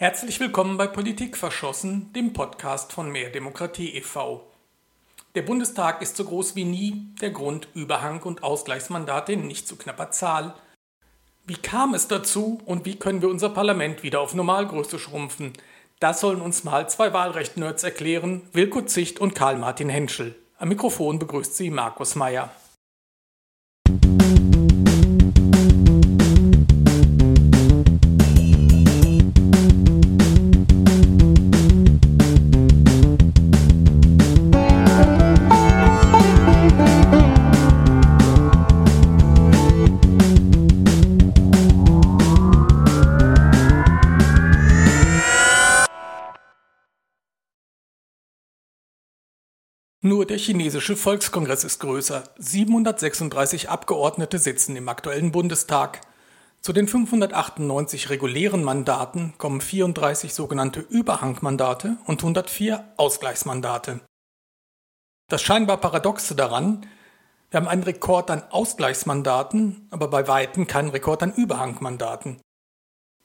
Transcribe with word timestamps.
Herzlich 0.00 0.38
willkommen 0.38 0.76
bei 0.76 0.86
Politik 0.86 1.36
verschossen, 1.36 2.12
dem 2.12 2.32
Podcast 2.32 2.92
von 2.92 3.10
Mehr 3.10 3.30
Demokratie 3.30 3.96
e.V. 3.96 4.48
Der 5.34 5.42
Bundestag 5.42 6.02
ist 6.02 6.16
so 6.16 6.24
groß 6.24 6.54
wie 6.54 6.62
nie, 6.62 7.08
der 7.20 7.30
Grund 7.30 7.66
Überhang 7.74 8.22
und 8.22 8.44
Ausgleichsmandate 8.44 9.32
in 9.32 9.48
nicht 9.48 9.66
zu 9.66 9.74
knapper 9.74 10.12
Zahl. 10.12 10.54
Wie 11.46 11.56
kam 11.56 11.94
es 11.94 12.06
dazu 12.06 12.62
und 12.64 12.84
wie 12.84 12.94
können 12.94 13.22
wir 13.22 13.28
unser 13.28 13.48
Parlament 13.48 14.04
wieder 14.04 14.20
auf 14.20 14.36
Normalgröße 14.36 15.00
schrumpfen? 15.00 15.54
Das 15.98 16.20
sollen 16.20 16.42
uns 16.42 16.62
mal 16.62 16.88
zwei 16.88 17.12
Wahlrecht-Nerds 17.12 17.82
erklären, 17.82 18.42
Wilko 18.52 18.82
Zicht 18.82 19.18
und 19.18 19.34
Karl-Martin 19.34 19.88
Henschel. 19.88 20.36
Am 20.58 20.68
Mikrofon 20.68 21.18
begrüßt 21.18 21.56
sie 21.56 21.70
Markus 21.70 22.14
Meyer. 22.14 22.52
Nur 50.00 50.26
der 50.26 50.38
chinesische 50.38 50.94
Volkskongress 50.94 51.64
ist 51.64 51.80
größer. 51.80 52.22
736 52.38 53.68
Abgeordnete 53.68 54.38
sitzen 54.38 54.76
im 54.76 54.88
aktuellen 54.88 55.32
Bundestag. 55.32 56.02
Zu 56.60 56.72
den 56.72 56.86
598 56.86 58.08
regulären 58.08 58.62
Mandaten 58.62 59.34
kommen 59.38 59.60
34 59.60 60.34
sogenannte 60.34 60.78
Überhangmandate 60.78 61.96
und 62.06 62.20
104 62.20 62.92
Ausgleichsmandate. 62.96 64.00
Das 65.28 65.42
scheinbar 65.42 65.78
Paradoxe 65.78 66.36
daran, 66.36 66.86
wir 67.50 67.58
haben 67.58 67.68
einen 67.68 67.82
Rekord 67.82 68.30
an 68.30 68.44
Ausgleichsmandaten, 68.50 69.88
aber 69.90 70.08
bei 70.08 70.28
weitem 70.28 70.68
keinen 70.68 70.90
Rekord 70.90 71.24
an 71.24 71.34
Überhangmandaten. 71.34 72.40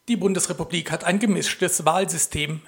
Die 0.07 0.17
Bundesrepublik 0.17 0.91
hat 0.91 1.03
ein 1.03 1.19
gemischtes 1.19 1.85
Wahlsystem, 1.85 2.61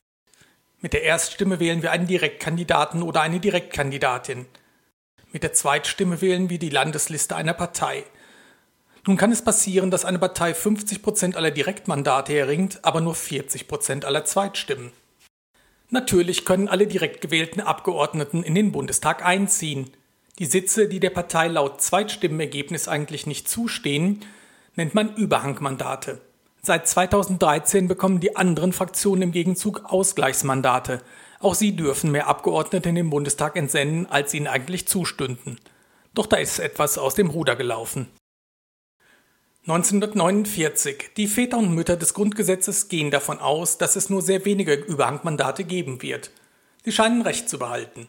mit 0.85 0.93
der 0.93 1.01
Erststimme 1.01 1.59
wählen 1.59 1.81
wir 1.81 1.91
einen 1.91 2.05
Direktkandidaten 2.05 3.01
oder 3.01 3.21
eine 3.21 3.39
Direktkandidatin. 3.39 4.45
Mit 5.31 5.41
der 5.41 5.51
Zweitstimme 5.51 6.21
wählen 6.21 6.51
wir 6.51 6.59
die 6.59 6.69
Landesliste 6.69 7.35
einer 7.35 7.55
Partei. 7.55 8.03
Nun 9.07 9.17
kann 9.17 9.31
es 9.31 9.41
passieren, 9.41 9.89
dass 9.89 10.05
eine 10.05 10.19
Partei 10.19 10.51
50% 10.51 11.37
aller 11.37 11.49
Direktmandate 11.49 12.37
erringt, 12.37 12.85
aber 12.85 13.01
nur 13.01 13.15
40% 13.15 14.05
aller 14.05 14.25
Zweitstimmen. 14.25 14.91
Natürlich 15.89 16.45
können 16.45 16.67
alle 16.67 16.85
direkt 16.85 17.19
gewählten 17.19 17.61
Abgeordneten 17.61 18.43
in 18.43 18.53
den 18.53 18.71
Bundestag 18.71 19.25
einziehen. 19.25 19.89
Die 20.37 20.45
Sitze, 20.45 20.87
die 20.87 20.99
der 20.99 21.09
Partei 21.09 21.47
laut 21.47 21.81
Zweitstimmenergebnis 21.81 22.87
eigentlich 22.87 23.25
nicht 23.25 23.49
zustehen, 23.49 24.23
nennt 24.75 24.93
man 24.93 25.15
Überhangmandate. 25.15 26.21
Seit 26.65 26.87
2013 26.87 27.87
bekommen 27.87 28.19
die 28.19 28.35
anderen 28.35 28.73
Fraktionen 28.73 29.21
im 29.21 29.31
Gegenzug 29.31 29.83
Ausgleichsmandate. 29.85 30.99
Auch 31.39 31.53
sie 31.53 31.75
dürfen 31.75 32.11
mehr 32.11 32.25
Abgeordnete 32.25 32.89
in 32.89 32.95
den 32.95 33.11
Bundestag 33.11 33.55
entsenden, 33.55 34.07
als 34.07 34.33
ihnen 34.33 34.47
eigentlich 34.47 34.87
zustünden. 34.87 35.59
Doch 36.15 36.25
da 36.25 36.37
ist 36.37 36.57
etwas 36.57 36.97
aus 36.97 37.13
dem 37.13 37.29
Ruder 37.29 37.55
gelaufen. 37.55 38.07
1949. 39.67 41.11
Die 41.15 41.27
Väter 41.27 41.59
und 41.59 41.75
Mütter 41.75 41.97
des 41.97 42.15
Grundgesetzes 42.15 42.87
gehen 42.87 43.11
davon 43.11 43.37
aus, 43.37 43.77
dass 43.77 43.95
es 43.95 44.09
nur 44.09 44.23
sehr 44.23 44.43
wenige 44.43 44.73
Überhangmandate 44.73 45.65
geben 45.65 46.01
wird. 46.01 46.31
Sie 46.83 46.91
scheinen 46.91 47.21
Recht 47.21 47.47
zu 47.47 47.59
behalten. 47.59 48.07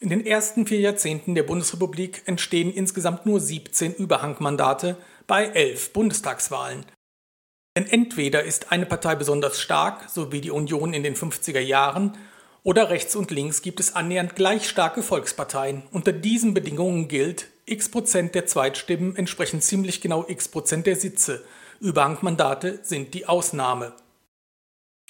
In 0.00 0.10
den 0.10 0.26
ersten 0.26 0.66
vier 0.66 0.80
Jahrzehnten 0.80 1.34
der 1.34 1.44
Bundesrepublik 1.44 2.24
entstehen 2.26 2.74
insgesamt 2.74 3.24
nur 3.24 3.40
17 3.40 3.94
Überhangmandate 3.94 4.98
bei 5.26 5.46
elf 5.46 5.94
Bundestagswahlen. 5.94 6.84
Denn 7.76 7.86
entweder 7.86 8.42
ist 8.42 8.72
eine 8.72 8.86
Partei 8.86 9.14
besonders 9.14 9.60
stark, 9.60 10.08
so 10.08 10.32
wie 10.32 10.40
die 10.40 10.50
Union 10.50 10.94
in 10.94 11.02
den 11.02 11.14
50er 11.14 11.60
Jahren, 11.60 12.16
oder 12.62 12.90
rechts 12.90 13.14
und 13.14 13.30
links 13.30 13.62
gibt 13.62 13.78
es 13.78 13.94
annähernd 13.94 14.34
gleich 14.34 14.68
starke 14.68 15.02
Volksparteien. 15.02 15.84
Unter 15.92 16.12
diesen 16.12 16.52
Bedingungen 16.52 17.06
gilt, 17.06 17.48
x 17.66 17.90
Prozent 17.90 18.34
der 18.34 18.46
Zweitstimmen 18.46 19.14
entsprechen 19.14 19.60
ziemlich 19.60 20.00
genau 20.00 20.24
x 20.26 20.48
Prozent 20.48 20.86
der 20.86 20.96
Sitze. 20.96 21.44
Überhangmandate 21.78 22.80
sind 22.82 23.14
die 23.14 23.26
Ausnahme. 23.26 23.92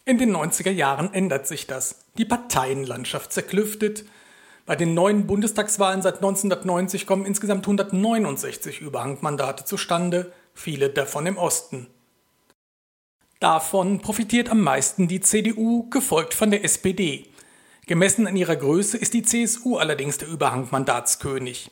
In 0.04 0.18
den 0.18 0.36
90er 0.36 0.70
Jahren 0.70 1.14
ändert 1.14 1.46
sich 1.46 1.66
das. 1.66 2.04
Die 2.18 2.24
Parteienlandschaft 2.24 3.32
zerklüftet. 3.32 4.04
Bei 4.66 4.76
den 4.76 4.92
neuen 4.92 5.26
Bundestagswahlen 5.26 6.02
seit 6.02 6.16
1990 6.16 7.06
kommen 7.06 7.26
insgesamt 7.26 7.64
169 7.64 8.80
Überhangmandate 8.80 9.64
zustande, 9.64 10.32
viele 10.52 10.90
davon 10.90 11.26
im 11.26 11.38
Osten. 11.38 11.86
Davon 13.38 14.00
profitiert 14.00 14.48
am 14.48 14.62
meisten 14.62 15.08
die 15.08 15.20
CDU, 15.20 15.90
gefolgt 15.90 16.32
von 16.32 16.50
der 16.50 16.64
SPD. 16.64 17.28
Gemessen 17.86 18.26
an 18.26 18.34
ihrer 18.34 18.56
Größe 18.56 18.96
ist 18.96 19.12
die 19.12 19.22
CSU 19.22 19.76
allerdings 19.76 20.16
der 20.16 20.28
Überhangmandatskönig. 20.28 21.70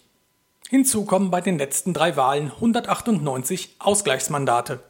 Hinzu 0.68 1.06
kommen 1.06 1.30
bei 1.30 1.40
den 1.40 1.56
letzten 1.56 1.94
drei 1.94 2.16
Wahlen 2.16 2.52
198 2.52 3.76
Ausgleichsmandate. 3.78 4.80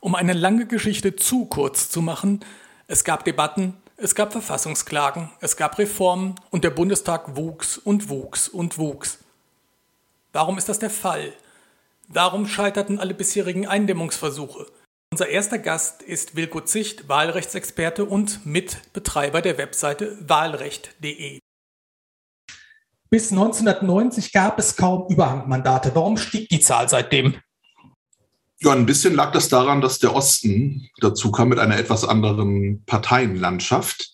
Um 0.00 0.14
eine 0.14 0.34
lange 0.34 0.66
Geschichte 0.66 1.16
zu 1.16 1.46
kurz 1.46 1.88
zu 1.88 2.02
machen, 2.02 2.40
es 2.86 3.02
gab 3.02 3.24
Debatten, 3.24 3.76
es 3.96 4.14
gab 4.14 4.32
Verfassungsklagen, 4.32 5.30
es 5.40 5.56
gab 5.56 5.78
Reformen 5.78 6.34
und 6.50 6.62
der 6.62 6.70
Bundestag 6.70 7.36
wuchs 7.36 7.78
und 7.78 8.10
wuchs 8.10 8.48
und 8.48 8.76
wuchs. 8.76 9.18
Warum 10.32 10.58
ist 10.58 10.68
das 10.68 10.78
der 10.78 10.90
Fall? 10.90 11.32
Warum 12.08 12.46
scheiterten 12.46 12.98
alle 12.98 13.14
bisherigen 13.14 13.66
Eindämmungsversuche? 13.66 14.66
Unser 15.12 15.28
erster 15.28 15.58
Gast 15.58 16.02
ist 16.02 16.36
Wilko 16.36 16.60
Zicht, 16.60 17.08
Wahlrechtsexperte 17.08 18.04
und 18.04 18.46
Mitbetreiber 18.46 19.42
der 19.42 19.58
Webseite 19.58 20.16
wahlrecht.de. 20.20 21.40
Bis 23.10 23.32
1990 23.32 24.32
gab 24.32 24.60
es 24.60 24.76
kaum 24.76 25.12
Überhangmandate. 25.12 25.90
Warum 25.96 26.16
stieg 26.16 26.48
die 26.48 26.60
Zahl 26.60 26.88
seitdem? 26.88 27.34
Ja, 28.60 28.70
ein 28.70 28.86
bisschen 28.86 29.16
lag 29.16 29.32
das 29.32 29.48
daran, 29.48 29.80
dass 29.80 29.98
der 29.98 30.14
Osten 30.14 30.88
dazu 31.00 31.32
kam 31.32 31.48
mit 31.48 31.58
einer 31.58 31.76
etwas 31.76 32.04
anderen 32.04 32.84
Parteienlandschaft 32.84 34.12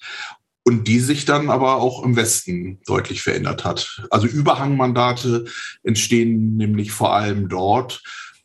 und 0.64 0.88
die 0.88 1.00
sich 1.00 1.26
dann 1.26 1.50
aber 1.50 1.76
auch 1.76 2.04
im 2.04 2.16
Westen 2.16 2.80
deutlich 2.86 3.22
verändert 3.22 3.66
hat. 3.66 4.02
Also 4.10 4.26
Überhangmandate 4.26 5.44
entstehen 5.82 6.56
nämlich 6.56 6.90
vor 6.90 7.12
allem 7.12 7.50
dort, 7.50 8.02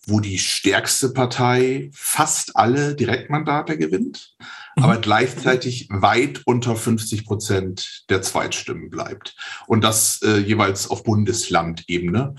wo 0.07 0.19
die 0.19 0.39
stärkste 0.39 1.09
Partei 1.09 1.91
fast 1.93 2.55
alle 2.55 2.95
Direktmandate 2.95 3.77
gewinnt, 3.77 4.35
mhm. 4.75 4.83
aber 4.83 4.97
gleichzeitig 4.97 5.87
weit 5.91 6.41
unter 6.45 6.75
50 6.75 7.25
Prozent 7.25 8.05
der 8.09 8.21
Zweitstimmen 8.21 8.89
bleibt. 8.89 9.35
Und 9.67 9.83
das 9.83 10.21
äh, 10.23 10.37
jeweils 10.37 10.89
auf 10.89 11.03
Bundeslandebene. 11.03 12.35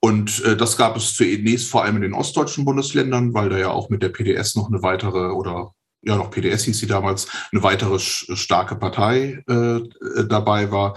Und 0.00 0.44
äh, 0.44 0.56
das 0.56 0.76
gab 0.76 0.96
es 0.96 1.14
zunächst 1.14 1.68
vor 1.68 1.84
allem 1.84 1.96
in 1.96 2.02
den 2.02 2.14
ostdeutschen 2.14 2.64
Bundesländern, 2.64 3.34
weil 3.34 3.48
da 3.48 3.58
ja 3.58 3.70
auch 3.70 3.88
mit 3.88 4.02
der 4.02 4.08
PDS 4.08 4.56
noch 4.56 4.68
eine 4.68 4.82
weitere 4.82 5.32
oder 5.32 5.74
ja 6.04 6.16
noch 6.16 6.30
PDS 6.30 6.64
hieß 6.64 6.78
sie 6.78 6.86
damals, 6.86 7.28
eine 7.52 7.62
weitere 7.62 7.98
starke 7.98 8.76
Partei 8.76 9.42
äh, 9.48 10.24
dabei 10.26 10.70
war 10.70 10.94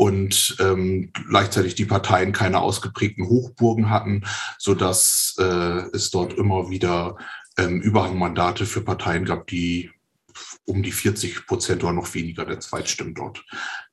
und 0.00 0.56
ähm, 0.60 1.12
gleichzeitig 1.28 1.74
die 1.74 1.84
Parteien 1.84 2.32
keine 2.32 2.60
ausgeprägten 2.60 3.28
Hochburgen 3.28 3.90
hatten, 3.90 4.22
so 4.56 4.74
dass 4.74 5.34
äh, 5.38 5.82
es 5.92 6.10
dort 6.10 6.32
immer 6.32 6.70
wieder 6.70 7.18
ähm, 7.58 7.82
Überhangmandate 7.82 8.64
für 8.64 8.80
Parteien 8.80 9.26
gab, 9.26 9.46
die 9.48 9.90
um 10.70 10.82
die 10.82 10.92
40 10.92 11.46
Prozent 11.46 11.82
oder 11.82 11.92
noch 11.92 12.14
weniger 12.14 12.44
der 12.44 12.60
Zweitstimmen 12.60 13.14
dort 13.14 13.44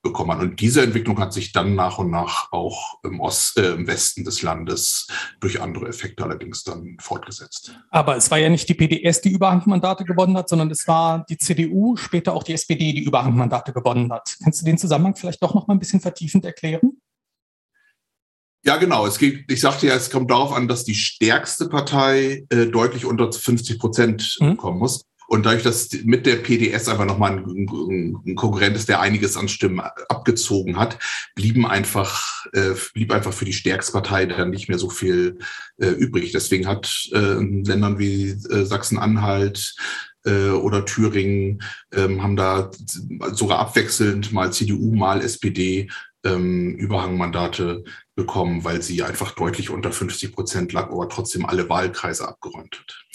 bekommen 0.04 0.32
hat. 0.32 0.42
Und 0.42 0.60
diese 0.60 0.84
Entwicklung 0.84 1.20
hat 1.20 1.34
sich 1.34 1.52
dann 1.52 1.76
nach 1.76 1.98
und 1.98 2.12
nach 2.12 2.52
auch 2.52 3.00
im, 3.04 3.20
Ost, 3.20 3.58
äh, 3.58 3.74
im 3.74 3.88
Westen 3.88 4.24
des 4.24 4.44
Landes 4.44 5.08
durch 5.40 5.60
andere 5.60 5.88
Effekte 5.88 6.24
allerdings 6.24 6.64
dann 6.64 6.98
fortgesetzt. 7.00 7.76
Aber 7.90 8.16
es 8.16 8.30
war 8.30 8.38
ja 8.38 8.50
nicht 8.50 8.70
die 8.70 8.76
PDS, 8.76 9.22
die 9.22 9.32
Überhangmandate 9.32 10.06
gewonnen 10.06 10.38
hat, 10.38 10.50
sondern 10.50 10.70
es 10.70 10.88
war 10.88 11.26
die 11.28 11.38
CDU, 11.38 11.96
später 11.98 12.34
auch 12.34 12.44
die 12.44 12.54
SPD, 12.54 12.94
die 12.94 13.04
Überhangmandate 13.04 13.74
gewonnen 13.74 14.12
hat. 14.14 14.38
Kannst 14.44 14.62
du 14.62 14.66
den 14.66 14.78
Zusammenhang 14.78 15.16
vielleicht 15.16 15.42
doch 15.42 15.56
noch 15.56 15.68
mal 15.68 15.74
ein 15.74 15.80
bisschen 15.80 16.00
vertiefend 16.00 16.46
erklären? 16.46 17.02
Ja, 18.68 18.76
genau. 18.76 19.08
Es 19.08 19.18
geht, 19.18 19.50
ich 19.50 19.62
sagte 19.62 19.88
ja, 19.88 19.96
es 19.96 20.10
kommt 20.10 20.30
darauf 20.30 20.52
an, 20.52 20.68
dass 20.68 20.84
die 20.84 20.96
stärkste 20.96 21.70
Partei 21.70 22.46
äh, 22.50 22.66
deutlich 22.66 23.06
unter 23.06 23.32
50 23.32 23.80
Prozent 23.80 24.38
mhm. 24.42 24.58
kommen 24.58 24.80
muss. 24.80 25.07
Und 25.28 25.46
dadurch, 25.46 25.64
dass 25.64 25.90
mit 26.04 26.26
der 26.26 26.38
PDS 26.38 26.88
einfach 26.88 27.06
nochmal 27.06 27.38
ein, 27.38 28.16
ein 28.26 28.36
Konkurrent 28.36 28.76
ist, 28.76 28.90
der 28.90 29.02
einiges 29.02 29.38
an 29.38 29.50
Stimmen 29.50 29.80
abgezogen 29.80 30.78
hat, 30.78 30.98
blieben 31.36 31.66
einfach, 31.66 32.46
äh, 32.54 32.72
blieb 32.94 33.12
einfach 33.12 33.34
für 33.34 33.46
die 33.46 33.54
Stärkspartei 33.54 34.26
dann 34.26 34.50
nicht 34.50 34.70
mehr 34.70 34.80
so 34.80 34.90
viel 34.90 35.40
äh, 35.78 35.88
übrig. 35.88 36.32
Deswegen 36.32 36.68
hat 36.68 37.10
äh, 37.12 37.38
in 37.38 37.64
Ländern 37.64 38.00
wie 38.00 38.30
äh, 38.30 38.66
Sachsen-Anhalt, 38.66 39.76
äh, 40.26 40.50
oder 40.50 40.86
Thüringen 40.86 41.64
ähm, 41.94 42.22
haben 42.22 42.36
da 42.36 42.70
sogar 43.32 43.60
abwechselnd 43.60 44.34
mal 44.34 44.52
CDU, 44.52 44.94
mal 44.94 45.22
SPD 45.22 45.90
ähm, 46.24 46.76
Überhangmandate 46.76 47.84
bekommen, 48.16 48.64
weil 48.64 48.82
sie 48.82 49.04
einfach 49.04 49.32
deutlich 49.32 49.70
unter 49.70 49.92
50 49.92 50.34
Prozent 50.34 50.74
lag, 50.74 50.90
aber 50.90 51.08
trotzdem 51.10 51.46
alle 51.46 51.70
Wahlkreise 51.70 52.28
abgeräumt 52.28 52.80
hat. 52.80 53.06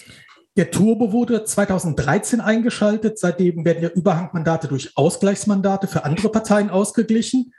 Der 0.59 0.71
Turbo 0.71 1.13
wurde 1.13 1.45
2013 1.45 2.41
eingeschaltet. 2.43 3.19
Seitdem 3.19 3.65
werden 3.65 3.83
ja 3.83 3.89
Überhangmandate 3.89 4.69
durch 4.69 4.97
Ausgleichsmandate 4.97 5.87
für 5.87 6.05
andere 6.05 6.31
Parteien 6.31 6.69
ausgeglichen. 6.69 7.55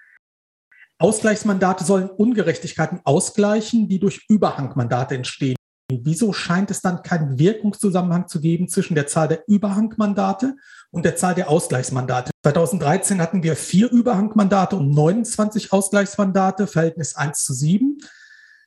Ausgleichsmandate 1.00 1.84
sollen 1.84 2.10
Ungerechtigkeiten 2.10 3.02
ausgleichen, 3.04 3.88
die 3.90 4.00
durch 4.00 4.26
Überhangmandate 4.30 5.16
entstehen. 5.16 5.56
Wieso 5.92 6.34
scheint 6.34 6.72
es 6.72 6.82
dann 6.82 7.02
keinen 7.02 7.38
Wirkungszusammenhang 7.40 8.28
zu 8.28 8.40
geben 8.40 8.70
zwischen 8.70 8.96
der 8.96 9.08
Zahl 9.08 9.28
der 9.28 9.44
Überhangmandate 9.48 10.56
und 10.92 11.04
der 11.04 11.16
Zahl 11.16 11.36
der 11.36 11.50
Ausgleichsmandate? 11.50 12.32
2013 12.44 13.22
hatten 13.22 13.44
wir 13.44 13.56
vier 13.56 13.92
Überhangmandate 13.92 14.76
und 14.76 14.92
29 14.92 15.74
Ausgleichsmandate, 15.74 16.68
Verhältnis 16.68 17.16
1 17.16 17.44
zu 17.44 17.54
7. 17.54 17.98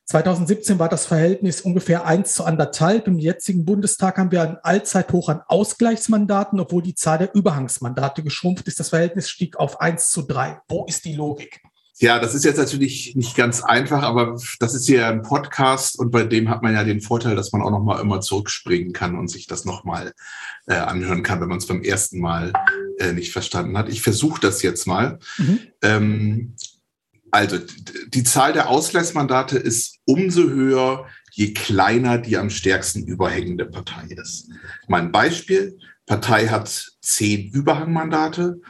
2017 0.06 0.78
war 0.78 0.88
das 0.88 1.04
Verhältnis 1.04 1.60
ungefähr 1.60 2.06
1 2.06 2.34
zu 2.34 2.44
anderthalb. 2.44 3.08
Im 3.08 3.18
jetzigen 3.18 3.64
Bundestag 3.64 4.18
haben 4.18 4.30
wir 4.30 4.42
ein 4.42 4.56
Allzeithoch 4.62 5.28
an 5.28 5.42
Ausgleichsmandaten, 5.48 6.60
obwohl 6.60 6.82
die 6.82 6.94
Zahl 6.94 7.18
der 7.18 7.34
Überhangsmandate 7.34 8.22
geschrumpft 8.22 8.68
ist. 8.68 8.78
Das 8.78 8.90
Verhältnis 8.90 9.28
stieg 9.28 9.56
auf 9.56 9.80
1 9.80 10.10
zu 10.10 10.22
3. 10.22 10.60
Wo 10.68 10.84
ist 10.86 11.04
die 11.06 11.14
Logik? 11.14 11.60
Ja, 11.98 12.20
das 12.20 12.34
ist 12.34 12.44
jetzt 12.44 12.58
natürlich 12.58 13.16
nicht 13.16 13.36
ganz 13.36 13.64
einfach, 13.64 14.02
aber 14.02 14.38
das 14.60 14.74
ist 14.74 14.86
hier 14.86 15.08
ein 15.08 15.22
Podcast 15.22 15.98
und 15.98 16.10
bei 16.10 16.24
dem 16.24 16.50
hat 16.50 16.62
man 16.62 16.74
ja 16.74 16.84
den 16.84 17.00
Vorteil, 17.00 17.34
dass 17.34 17.52
man 17.52 17.62
auch 17.62 17.70
noch 17.70 17.82
mal 17.82 18.00
immer 18.00 18.20
zurückspringen 18.20 18.92
kann 18.92 19.18
und 19.18 19.28
sich 19.28 19.46
das 19.46 19.64
noch 19.64 19.84
mal 19.84 20.12
äh, 20.66 20.74
anhören 20.74 21.22
kann, 21.22 21.40
wenn 21.40 21.48
man 21.48 21.58
es 21.58 21.66
beim 21.66 21.82
ersten 21.82 22.20
Mal 22.20 22.52
äh, 22.98 23.12
nicht 23.12 23.32
verstanden 23.32 23.78
hat. 23.78 23.88
Ich 23.88 24.02
versuche 24.02 24.40
das 24.40 24.62
jetzt 24.62 24.86
mal. 24.86 25.18
Mhm. 25.38 25.58
Ähm, 25.82 26.54
also 27.30 27.58
die 28.08 28.24
Zahl 28.24 28.52
der 28.52 28.68
Ausgleichsmandate 28.68 29.58
ist 29.58 29.95
umso 30.06 30.44
höher, 30.44 31.06
je 31.32 31.52
kleiner 31.52 32.16
die 32.16 32.38
am 32.38 32.48
stärksten 32.48 33.04
überhängende 33.04 33.66
Partei 33.66 34.06
ist. 34.08 34.50
Mein 34.88 35.12
Beispiel, 35.12 35.78
Partei 36.06 36.48
hat 36.48 36.92
zehn 37.00 37.50
Überhangmandate, 37.50 38.60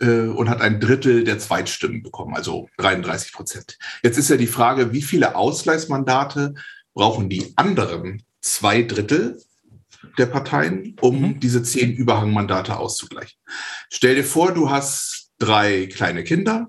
äh, 0.00 0.26
und 0.28 0.48
hat 0.48 0.60
ein 0.60 0.80
Drittel 0.80 1.24
der 1.24 1.38
Zweitstimmen 1.38 2.02
bekommen, 2.02 2.34
also 2.34 2.68
33 2.78 3.32
Prozent. 3.32 3.78
Jetzt 4.02 4.18
ist 4.18 4.30
ja 4.30 4.36
die 4.36 4.46
Frage, 4.46 4.92
wie 4.92 5.02
viele 5.02 5.36
Ausgleichsmandate 5.36 6.54
brauchen 6.94 7.28
die 7.28 7.52
anderen 7.56 8.22
zwei 8.40 8.82
Drittel 8.82 9.40
der 10.18 10.26
Parteien, 10.26 10.96
um 11.00 11.20
mhm. 11.20 11.40
diese 11.40 11.62
zehn 11.62 11.92
Überhangmandate 11.92 12.76
auszugleichen? 12.76 13.38
Stell 13.90 14.16
dir 14.16 14.24
vor, 14.24 14.52
du 14.52 14.70
hast 14.70 15.32
drei 15.38 15.86
kleine 15.86 16.24
Kinder. 16.24 16.68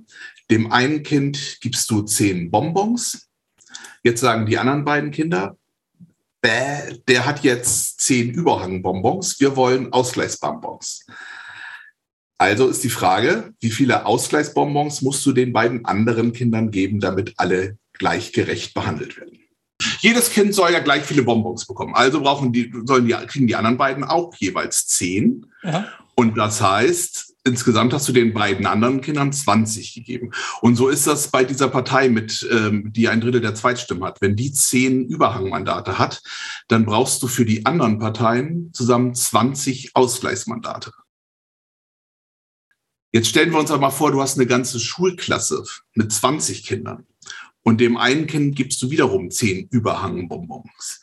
Dem 0.50 0.72
einen 0.72 1.04
Kind 1.04 1.58
gibst 1.62 1.90
du 1.92 2.04
zehn 2.04 2.52
Bonbons. 2.52 3.28
Jetzt 4.08 4.22
sagen 4.22 4.46
die 4.46 4.58
anderen 4.58 4.86
beiden 4.86 5.12
Kinder, 5.12 5.58
bäh, 6.42 6.98
der 7.10 7.26
hat 7.26 7.44
jetzt 7.44 8.00
zehn 8.00 8.32
Überhangbonbons. 8.32 9.42
Wir 9.42 9.58
wollen 9.58 9.92
Ausgleichsbonbons. 9.92 11.06
Also 12.38 12.70
ist 12.70 12.86
die 12.86 12.90
Frage, 12.90 13.54
wie 13.60 13.70
viele 13.70 14.06
Ausgleichsbonbons 14.06 15.02
musst 15.02 15.26
du 15.26 15.34
den 15.34 15.52
beiden 15.52 15.84
anderen 15.84 16.32
Kindern 16.32 16.72
geben, 16.72 17.02
damit 17.02 17.34
alle 17.36 17.78
gleichgerecht 17.92 18.74
behandelt 18.74 19.18
werden? 19.18 19.40
Jedes 20.00 20.32
Kind 20.32 20.56
soll 20.56 20.72
ja 20.72 20.80
gleich 20.80 21.04
viele 21.04 21.24
Bonbons 21.24 21.68
bekommen. 21.68 21.94
Also 21.94 22.22
brauchen 22.22 22.54
die, 22.54 22.74
sollen 22.86 23.08
die, 23.08 23.14
kriegen 23.14 23.48
die 23.48 23.58
anderen 23.58 23.78
beiden 23.78 24.06
auch 24.06 24.34
jeweils 24.36 24.88
zehn. 24.88 25.48
Ja. 25.64 25.92
Und 26.16 26.38
das 26.38 26.62
heißt, 26.62 27.27
insgesamt 27.48 27.94
hast 27.94 28.08
du 28.08 28.14
den 28.14 28.34
beiden 28.34 28.66
anderen 28.66 29.02
Kindern 29.02 29.34
20 29.34 29.94
gegeben. 29.94 30.32
Und 30.62 30.76
so 30.76 30.90
ist 30.90 31.08
das 31.08 31.30
bei 31.32 31.44
dieser 31.44 31.70
Partei 31.70 32.10
mit, 32.10 32.48
ähm, 32.52 32.92
die 32.94 33.08
ein 33.08 33.22
Drittel 33.22 33.42
der 33.42 33.56
Zweitstimmen 33.56 34.04
hat. 34.04 34.22
Wenn 34.22 34.36
die 34.36 34.52
zehn 34.52 35.08
Überhangmandate 35.08 35.98
hat, 35.98 36.22
dann 36.68 36.86
brauchst 36.86 37.24
du 37.24 37.28
für 37.28 37.46
die 37.46 37.66
anderen 37.66 37.98
Parteien 37.98 38.72
zusammen 38.74 39.16
20 39.16 39.96
Ausgleichsmandate. 39.96 40.92
Jetzt 43.14 43.30
stellen 43.30 43.52
wir 43.52 43.60
uns 43.60 43.72
aber 43.72 43.82
mal 43.82 43.90
vor, 43.90 44.12
du 44.12 44.22
hast 44.22 44.38
eine 44.38 44.46
ganze 44.46 44.80
Schulklasse 44.80 45.64
mit 45.94 46.12
20 46.12 46.64
Kindern 46.64 47.08
und 47.64 47.82
dem 47.82 47.98
einen 47.98 48.28
Kind 48.28 48.56
gibst 48.56 48.82
du 48.82 48.92
wiederum 48.92 49.32
10 49.32 49.70
Überhangbonbons. 49.70 51.02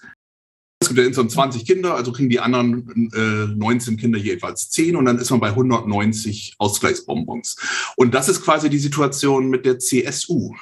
Gibt 0.94 0.98
ja 0.98 1.06
insgesamt 1.06 1.32
20 1.32 1.66
Kinder, 1.66 1.94
also 1.94 2.12
kriegen 2.12 2.30
die 2.30 2.40
anderen 2.40 3.10
äh, 3.12 3.54
19 3.56 3.96
Kinder 3.96 4.18
jeweils 4.18 4.70
10 4.70 4.96
und 4.96 5.06
dann 5.06 5.18
ist 5.18 5.30
man 5.30 5.40
bei 5.40 5.48
190 5.48 6.54
Ausgleichsbonbons. 6.58 7.56
Und 7.96 8.14
das 8.14 8.28
ist 8.28 8.42
quasi 8.42 8.70
die 8.70 8.78
Situation 8.78 9.48
mit 9.48 9.66
der 9.66 9.78
CSU. 9.78 10.54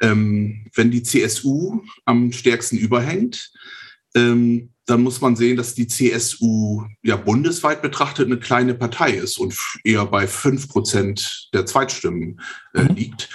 Ähm, 0.00 0.66
wenn 0.74 0.90
die 0.90 1.02
CSU 1.02 1.82
am 2.04 2.32
stärksten 2.32 2.78
überhängt, 2.78 3.52
ähm, 4.14 4.70
dann 4.86 5.02
muss 5.02 5.20
man 5.20 5.36
sehen, 5.36 5.58
dass 5.58 5.74
die 5.74 5.86
CSU 5.86 6.84
ja 7.02 7.16
bundesweit 7.16 7.82
betrachtet 7.82 8.26
eine 8.26 8.38
kleine 8.38 8.74
Partei 8.74 9.12
ist 9.12 9.38
und 9.38 9.54
eher 9.84 10.06
bei 10.06 10.26
fünf 10.26 10.68
Prozent 10.68 11.50
der 11.52 11.66
Zweitstimmen 11.66 12.40
äh, 12.72 12.84
mhm. 12.84 12.94
liegt, 12.94 13.28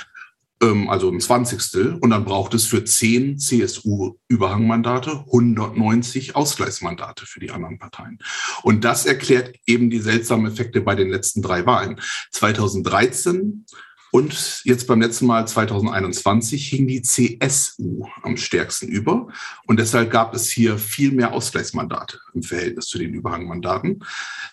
also 0.90 1.10
ein 1.10 1.20
Zwanzigstel. 1.20 1.98
Und 2.00 2.12
dann 2.12 2.26
braucht 2.26 2.54
es 2.54 2.66
für 2.66 2.84
zehn 2.84 3.38
CSU-Überhangmandate 3.38 5.26
190 5.28 6.36
Ausgleichsmandate 6.36 7.26
für 7.26 7.40
die 7.40 7.52
anderen 7.52 7.80
Parteien. 7.80 8.20
Und 8.64 8.84
das 8.84 9.06
erklärt 9.06 9.56
eben 9.66 9.90
die 9.90 10.00
seltsamen 10.00 10.52
Effekte 10.52 10.82
bei 10.82 10.96
den 10.96 11.10
letzten 11.10 11.42
drei 11.42 11.66
Wahlen. 11.66 12.00
2013 12.32 13.66
und 14.14 14.62
jetzt 14.64 14.86
beim 14.86 15.02
letzten 15.02 15.26
Mal 15.26 15.48
2021 15.48 16.68
hing 16.68 16.86
die 16.86 17.02
CSU 17.02 18.06
am 18.22 18.38
stärksten 18.38 18.88
über. 18.88 19.28
Und 19.66 19.80
deshalb 19.80 20.12
gab 20.12 20.36
es 20.36 20.52
hier 20.52 20.78
viel 20.78 21.12
mehr 21.12 21.34
Ausgleichsmandate 21.34 22.20
im 22.36 22.44
Verhältnis 22.44 22.86
zu 22.86 23.00
den 23.00 23.16
Überhangmandaten. 23.16 24.04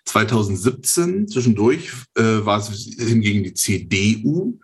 2017 0.06 1.28
zwischendurch 1.28 1.92
äh, 2.16 2.22
war 2.22 2.58
es 2.58 2.70
hingegen 2.98 3.44
die 3.44 3.52
CDU, 3.52 4.58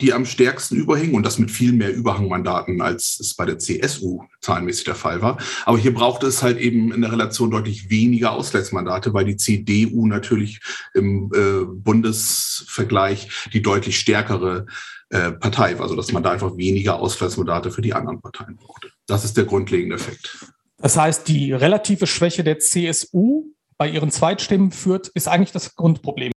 die 0.00 0.12
am 0.12 0.24
stärksten 0.24 0.76
überhing 0.76 1.14
und 1.14 1.24
das 1.24 1.38
mit 1.38 1.50
viel 1.50 1.72
mehr 1.72 1.92
Überhangmandaten, 1.92 2.80
als 2.80 3.18
es 3.20 3.34
bei 3.34 3.44
der 3.44 3.58
CSU 3.58 4.22
zahlenmäßig 4.40 4.84
der 4.84 4.94
Fall 4.94 5.22
war. 5.22 5.38
Aber 5.66 5.78
hier 5.78 5.94
brauchte 5.94 6.26
es 6.26 6.42
halt 6.42 6.58
eben 6.58 6.92
in 6.92 7.02
der 7.02 7.12
Relation 7.12 7.50
deutlich 7.50 7.90
weniger 7.90 8.32
Ausgleichsmandate, 8.32 9.12
weil 9.12 9.24
die 9.24 9.36
CDU 9.36 10.06
natürlich 10.06 10.60
im 10.94 11.30
äh, 11.34 11.64
Bundesvergleich 11.66 13.28
die 13.52 13.62
deutlich 13.62 13.98
stärkere 13.98 14.66
äh, 15.10 15.32
Partei 15.32 15.78
war, 15.78 15.88
sodass 15.88 16.12
man 16.12 16.22
da 16.22 16.32
einfach 16.32 16.56
weniger 16.56 16.98
Ausgleichsmandate 16.98 17.70
für 17.70 17.82
die 17.82 17.94
anderen 17.94 18.20
Parteien 18.20 18.56
brauchte. 18.56 18.90
Das 19.06 19.24
ist 19.24 19.36
der 19.36 19.44
grundlegende 19.44 19.96
Effekt. 19.96 20.46
Das 20.78 20.96
heißt, 20.96 21.28
die 21.28 21.52
relative 21.52 22.06
Schwäche 22.06 22.42
der 22.42 22.58
CSU 22.58 23.44
bei 23.76 23.88
ihren 23.88 24.10
Zweitstimmen 24.10 24.72
führt, 24.72 25.08
ist 25.08 25.28
eigentlich 25.28 25.52
das 25.52 25.74
Grundproblem. 25.74 26.32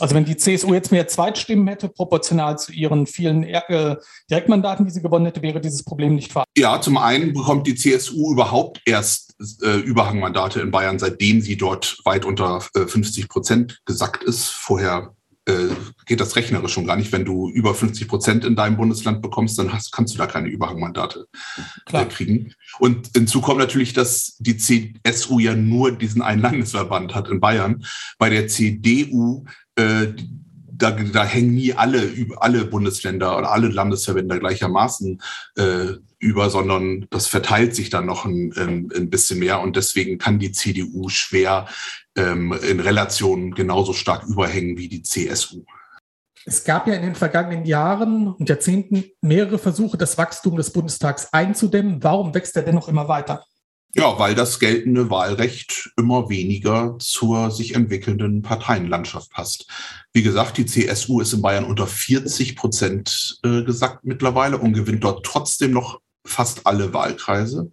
Also 0.00 0.14
wenn 0.14 0.24
die 0.24 0.36
CSU 0.36 0.74
jetzt 0.74 0.90
mehr 0.90 1.08
Zweitstimmen 1.08 1.66
hätte, 1.68 1.88
proportional 1.88 2.58
zu 2.58 2.72
ihren 2.72 3.06
vielen 3.06 3.44
äh, 3.44 3.96
Direktmandaten, 4.30 4.86
die 4.86 4.92
sie 4.92 5.02
gewonnen 5.02 5.26
hätte, 5.26 5.42
wäre 5.42 5.60
dieses 5.60 5.84
Problem 5.84 6.14
nicht 6.14 6.32
vorhanden. 6.32 6.50
Ja, 6.56 6.80
zum 6.80 6.96
einen 6.96 7.32
bekommt 7.32 7.66
die 7.66 7.74
CSU 7.74 8.32
überhaupt 8.32 8.80
erst 8.86 9.34
äh, 9.62 9.78
Überhangmandate 9.78 10.60
in 10.60 10.70
Bayern, 10.70 10.98
seitdem 10.98 11.40
sie 11.40 11.56
dort 11.56 11.98
weit 12.04 12.24
unter 12.24 12.64
äh, 12.74 12.86
50 12.86 13.28
Prozent 13.28 13.80
gesackt 13.84 14.22
ist. 14.24 14.48
Vorher 14.48 15.14
äh, 15.46 15.68
geht 16.06 16.20
das 16.20 16.36
rechnerisch 16.36 16.72
schon 16.72 16.86
gar 16.86 16.96
nicht. 16.96 17.12
Wenn 17.12 17.24
du 17.24 17.48
über 17.50 17.74
50 17.74 18.08
Prozent 18.08 18.44
in 18.44 18.56
deinem 18.56 18.76
Bundesland 18.76 19.22
bekommst, 19.22 19.58
dann 19.58 19.72
hast, 19.72 19.92
kannst 19.92 20.14
du 20.14 20.18
da 20.18 20.26
keine 20.26 20.48
Überhangmandate 20.48 21.26
äh, 21.92 22.04
kriegen. 22.04 22.54
Und 22.78 23.10
hinzu 23.14 23.40
kommt 23.40 23.58
natürlich, 23.58 23.92
dass 23.92 24.36
die 24.38 24.56
CSU 24.56 25.38
ja 25.38 25.54
nur 25.54 25.92
diesen 25.92 26.22
einen 26.22 26.42
Landesverband 26.42 27.14
hat 27.14 27.28
in 27.28 27.40
Bayern. 27.40 27.84
Bei 28.18 28.28
der 28.28 28.48
CDU 28.48 29.44
äh, 29.76 30.08
da, 30.80 30.92
da 30.92 31.24
hängen 31.24 31.54
nie 31.54 31.74
alle, 31.74 32.10
alle 32.38 32.64
Bundesländer 32.64 33.36
oder 33.36 33.52
alle 33.52 33.68
Landesverbände 33.68 34.38
gleichermaßen 34.38 35.20
äh, 35.56 35.86
über, 36.18 36.50
sondern 36.50 37.06
das 37.10 37.26
verteilt 37.26 37.74
sich 37.74 37.90
dann 37.90 38.06
noch 38.06 38.24
ein, 38.24 38.52
ein, 38.56 39.10
bisschen 39.10 39.38
mehr 39.38 39.60
und 39.60 39.76
deswegen 39.76 40.18
kann 40.18 40.38
die 40.38 40.52
CDU 40.52 41.08
schwer 41.08 41.66
ähm, 42.16 42.52
in 42.68 42.80
Relation 42.80 43.52
genauso 43.52 43.92
stark 43.92 44.24
überhängen 44.24 44.76
wie 44.76 44.88
die 44.88 45.02
CSU. 45.02 45.64
Es 46.46 46.64
gab 46.64 46.86
ja 46.86 46.94
in 46.94 47.02
den 47.02 47.14
vergangenen 47.14 47.66
Jahren 47.66 48.28
und 48.28 48.48
Jahrzehnten 48.48 49.04
mehrere 49.20 49.58
Versuche, 49.58 49.98
das 49.98 50.16
Wachstum 50.16 50.56
des 50.56 50.72
Bundestags 50.72 51.32
einzudämmen. 51.32 52.02
Warum 52.02 52.34
wächst 52.34 52.56
er 52.56 52.62
dennoch 52.62 52.88
immer 52.88 53.08
weiter? 53.08 53.44
Ja, 53.94 54.18
weil 54.20 54.36
das 54.36 54.60
geltende 54.60 55.10
Wahlrecht 55.10 55.90
immer 55.96 56.28
weniger 56.28 56.96
zur 57.00 57.50
sich 57.50 57.74
entwickelnden 57.74 58.42
Parteienlandschaft 58.42 59.30
passt. 59.32 59.66
Wie 60.12 60.22
gesagt, 60.22 60.58
die 60.58 60.66
CSU 60.66 61.20
ist 61.20 61.32
in 61.32 61.42
Bayern 61.42 61.64
unter 61.64 61.88
40 61.88 62.54
Prozent 62.54 63.40
äh, 63.42 63.64
gesackt 63.64 64.04
mittlerweile 64.04 64.58
und 64.58 64.74
gewinnt 64.74 65.02
dort 65.02 65.26
trotzdem 65.26 65.72
noch 65.72 66.00
fast 66.24 66.66
alle 66.66 66.94
Wahlkreise. 66.94 67.72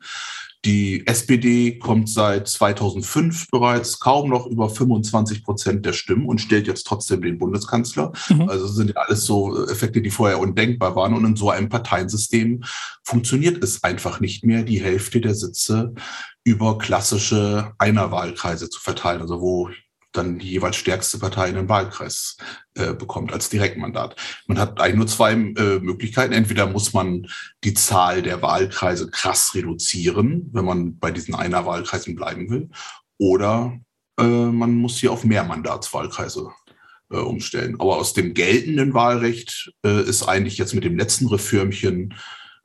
Die 0.66 1.06
SPD 1.06 1.78
kommt 1.78 2.10
seit 2.10 2.48
2005 2.48 3.48
bereits 3.52 4.00
kaum 4.00 4.30
noch 4.30 4.48
über 4.48 4.70
25 4.70 5.44
Prozent 5.44 5.86
der 5.86 5.94
Stimmen 5.94 6.26
und 6.26 6.42
stellt 6.42 6.68
jetzt 6.68 6.88
trotzdem 6.88 7.22
den 7.22 7.38
Bundeskanzler. 7.38 8.12
Mhm. 8.30 8.50
Also 8.50 8.68
sind 8.68 8.90
ja 8.90 8.96
alles 8.98 9.24
so 9.24 9.66
Effekte, 9.68 10.02
die 10.02 10.10
vorher 10.10 10.40
undenkbar 10.40 10.96
waren. 10.96 11.14
Und 11.14 11.26
in 11.26 11.36
so 11.36 11.52
einem 11.52 11.70
Parteiensystem 11.70 12.64
funktioniert 13.04 13.64
es 13.64 13.84
einfach 13.84 14.20
nicht 14.20 14.44
mehr, 14.44 14.64
die 14.64 14.82
Hälfte 14.82 15.22
der 15.22 15.36
Sitze 15.36 15.94
über 16.44 16.78
klassische 16.78 17.74
Einerwahlkreise 17.78 18.70
zu 18.70 18.80
verteilen, 18.80 19.22
also 19.22 19.42
wo 19.42 19.70
dann 20.18 20.40
die 20.40 20.50
jeweils 20.50 20.76
stärkste 20.76 21.20
Partei 21.20 21.46
einen 21.46 21.70
Wahlkreis 21.70 22.38
äh, 22.76 22.94
bekommt 22.94 23.32
als 23.32 23.50
Direktmandat. 23.50 24.16
Man 24.48 24.60
hat 24.60 24.82
eigentlich 24.82 24.96
nur 24.96 25.08
zwei 25.08 25.34
äh, 25.34 25.80
Möglichkeiten. 25.80 26.34
Entweder 26.34 26.68
muss 26.68 26.94
man 26.94 27.28
die 27.64 27.74
Zahl 27.74 28.22
der 28.22 28.42
Wahlkreise 28.42 29.10
krass 29.10 29.52
reduzieren, 29.54 30.50
wenn 30.54 30.66
man 30.66 30.98
bei 31.00 31.12
diesen 31.12 31.36
Einerwahlkreisen 31.36 32.16
bleiben 32.16 32.50
will, 32.50 32.70
oder 33.18 33.80
äh, 34.20 34.24
man 34.24 34.76
muss 34.76 34.98
hier 34.98 35.12
auf 35.12 35.24
Mehrmandatswahlkreise 35.24 36.52
äh, 37.12 37.18
umstellen. 37.18 37.76
Aber 37.80 37.98
aus 37.98 38.14
dem 38.14 38.34
geltenden 38.34 38.94
Wahlrecht 38.94 39.74
äh, 39.86 40.02
ist 40.02 40.28
eigentlich 40.28 40.58
jetzt 40.58 40.74
mit 40.74 40.84
dem 40.84 40.98
letzten 40.98 41.28
Reformchen 41.28 42.14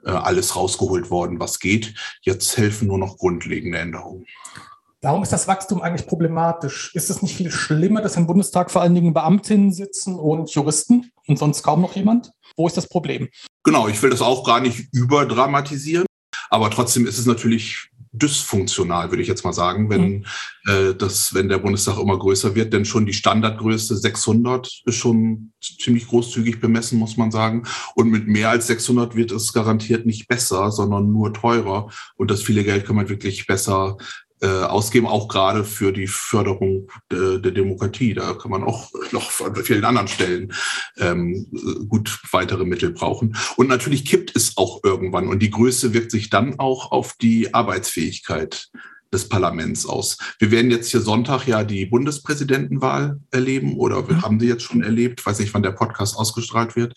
äh, 0.05 0.11
alles 0.11 0.57
rausgeholt 0.57 1.11
worden, 1.11 1.41
was 1.41 1.59
geht. 1.59 1.95
Jetzt 2.23 2.57
helfen 2.57 2.89
nur 2.89 2.99
noch 2.99 3.19
grundlegende 3.19 3.79
Änderungen. 3.79 4.27
Warum 5.05 5.25
ist 5.25 5.33
das 5.33 5.49
Wachstum 5.49 5.83
eigentlich 5.83 6.07
problematisch? 6.07 6.95
Ist 6.95 7.11
es 7.11 7.23
nicht 7.23 7.35
viel 7.37 7.51
schlimmer, 7.51 8.03
dass 8.03 8.17
im 8.17 8.29
Bundestag 8.29 8.71
vor 8.71 8.83
allen 8.83 8.95
Dingen 8.95 9.13
Beamtinnen 9.13 9.73
sitzen 9.73 10.15
und 10.15 10.49
Juristen 10.55 11.11
und 11.27 11.41
sonst 11.41 11.65
kaum 11.65 11.81
noch 11.81 11.97
jemand? 11.97 12.31
Wo 12.57 12.69
ist 12.69 12.77
das 12.77 12.89
Problem? 12.89 13.29
Genau, 13.65 13.89
ich 13.89 14.01
will 14.01 14.11
das 14.11 14.23
auch 14.23 14.45
gar 14.45 14.61
nicht 14.61 14.87
überdramatisieren, 14.93 16.07
aber 16.51 16.71
trotzdem 16.71 17.05
ist 17.05 17.19
es 17.19 17.27
natürlich 17.27 17.89
dysfunktional, 18.13 19.11
würde 19.11 19.23
ich 19.23 19.29
jetzt 19.29 19.45
mal 19.45 19.55
sagen, 19.55 19.91
wenn 19.91 20.19
mhm. 20.19 20.25
äh, 20.67 20.95
das, 20.95 21.35
wenn 21.35 21.49
der 21.49 21.59
Bundestag 21.59 21.99
immer 21.99 22.19
größer 22.19 22.55
wird, 22.55 22.73
denn 22.73 22.85
schon 22.85 23.07
die 23.07 23.15
Standardgröße 23.15 23.97
600 23.97 24.83
ist 24.85 24.97
schon 24.97 25.53
ziemlich 25.61 26.07
großzügig 26.07 26.61
bemessen, 26.61 26.99
muss 26.99 27.17
man 27.17 27.33
sagen. 27.33 27.65
Und 27.97 28.11
mit 28.11 28.29
mehr 28.29 28.51
als 28.51 28.67
600 28.69 29.17
wird 29.17 29.33
es 29.33 29.53
garantiert 29.53 30.07
nicht 30.07 30.29
besser, 30.29 30.71
sondern 30.71 31.11
nur 31.11 31.33
teurer. 31.33 31.91
Und 32.17 32.31
das 32.31 32.43
viele 32.43 32.63
Geld 32.63 32.87
kann 32.87 32.97
man 32.97 33.09
wirklich 33.09 33.47
besser 33.47 33.97
äh, 34.43 34.47
ausgeben, 34.47 35.07
auch 35.07 35.29
gerade 35.29 35.65
für 35.65 35.93
die 35.93 36.09
Förderung 36.09 36.91
de, 37.11 37.41
der 37.41 37.53
Demokratie. 37.53 38.13
Da 38.13 38.35
kann 38.35 38.51
man 38.51 38.65
auch 38.65 38.91
noch 39.13 39.41
an 39.41 39.55
vielen 39.57 39.85
anderen 39.85 40.09
Stellen 40.09 40.53
ähm, 40.99 41.47
gut 41.89 42.21
weitere 42.33 42.65
Mittel 42.65 42.91
brauchen. 42.91 43.37
Und 43.57 43.69
natürlich 43.69 44.05
kippt 44.05 44.35
es 44.35 44.57
auch 44.57 44.81
irgendwann 44.83 45.29
und 45.29 45.41
die 45.41 45.51
Größe 45.51 45.95
wirkt 45.95 46.11
sich 46.11 46.29
dann 46.29 46.59
auch 46.59 46.91
auf 46.91 47.15
die 47.21 47.55
Arbeitsfähigkeit 47.55 48.69
des 49.13 49.29
Parlaments 49.29 49.87
aus. 49.87 50.17
Wir 50.39 50.51
werden 50.51 50.71
jetzt 50.71 50.91
hier 50.91 51.01
Sonntag 51.01 51.47
ja 51.47 51.65
die 51.65 51.87
Bundespräsidentenwahl 51.87 53.21
erleben 53.31 53.77
oder 53.77 54.09
wir 54.09 54.17
mhm. 54.17 54.23
haben 54.23 54.41
sie 54.41 54.49
jetzt 54.49 54.63
schon 54.63 54.83
erlebt. 54.83 55.21
Ich 55.21 55.27
weiß 55.27 55.39
nicht, 55.39 55.53
wann 55.53 55.63
der 55.63 55.73
Podcast 55.73 56.17
ausgestrahlt 56.17 56.77
wird. 56.77 56.95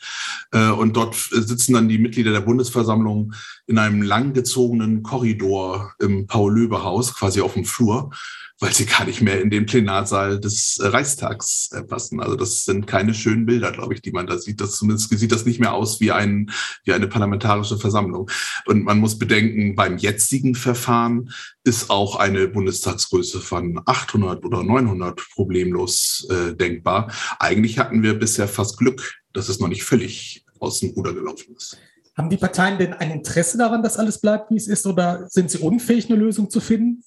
Äh, 0.51 0.69
und 0.69 0.95
dort 0.95 1.15
sitzen 1.15 1.73
dann 1.73 1.89
die 1.89 1.97
Mitglieder 1.97 2.31
der 2.31 2.41
Bundesversammlung 2.41 3.33
in 3.67 3.77
einem 3.77 4.01
langgezogenen 4.01 5.03
Korridor 5.03 5.93
im 5.99 6.27
Paul-Löbe-Haus, 6.27 7.15
quasi 7.15 7.41
auf 7.41 7.53
dem 7.53 7.65
Flur 7.65 8.11
weil 8.59 8.73
sie 8.73 8.85
gar 8.85 9.05
nicht 9.05 9.21
mehr 9.21 9.41
in 9.41 9.49
den 9.49 9.65
Plenarsaal 9.65 10.39
des 10.39 10.77
äh, 10.77 10.87
Reichstags 10.87 11.69
äh, 11.73 11.83
passen. 11.83 12.21
Also 12.21 12.35
das 12.35 12.63
sind 12.63 12.87
keine 12.87 13.13
schönen 13.13 13.45
Bilder, 13.45 13.71
glaube 13.71 13.93
ich, 13.93 14.01
die 14.01 14.11
man 14.11 14.27
da 14.27 14.37
sieht. 14.37 14.61
Das 14.61 14.77
zumindest 14.77 15.09
sieht 15.17 15.31
das 15.31 15.45
nicht 15.45 15.59
mehr 15.59 15.73
aus 15.73 15.99
wie, 15.99 16.11
ein, 16.11 16.51
wie 16.85 16.93
eine 16.93 17.07
parlamentarische 17.07 17.77
Versammlung. 17.77 18.29
Und 18.65 18.83
man 18.83 18.99
muss 18.99 19.19
bedenken, 19.19 19.75
beim 19.75 19.97
jetzigen 19.97 20.55
Verfahren 20.55 21.31
ist 21.63 21.89
auch 21.89 22.15
eine 22.15 22.47
Bundestagsgröße 22.47 23.41
von 23.41 23.81
800 23.85 24.45
oder 24.45 24.63
900 24.63 25.21
problemlos 25.33 26.25
äh, 26.29 26.55
denkbar. 26.55 27.11
Eigentlich 27.39 27.77
hatten 27.77 28.03
wir 28.03 28.13
bisher 28.13 28.47
fast 28.47 28.77
Glück, 28.77 29.15
dass 29.33 29.49
es 29.49 29.59
noch 29.59 29.67
nicht 29.67 29.83
völlig 29.83 30.45
aus 30.59 30.79
dem 30.79 30.91
Ruder 30.91 31.13
gelaufen 31.13 31.55
ist. 31.57 31.77
Haben 32.17 32.29
die 32.29 32.37
Parteien 32.37 32.77
denn 32.77 32.93
ein 32.93 33.11
Interesse 33.11 33.57
daran, 33.57 33.83
dass 33.83 33.97
alles 33.97 34.19
bleibt, 34.21 34.49
wie 34.49 34.55
es 34.55 34.67
ist, 34.67 34.87
oder 34.87 35.27
sind 35.29 35.51
sie 35.51 35.57
unfähig, 35.57 36.09
eine 36.09 36.19
Lösung 36.19 36.49
zu 36.49 36.61
finden? 36.61 37.03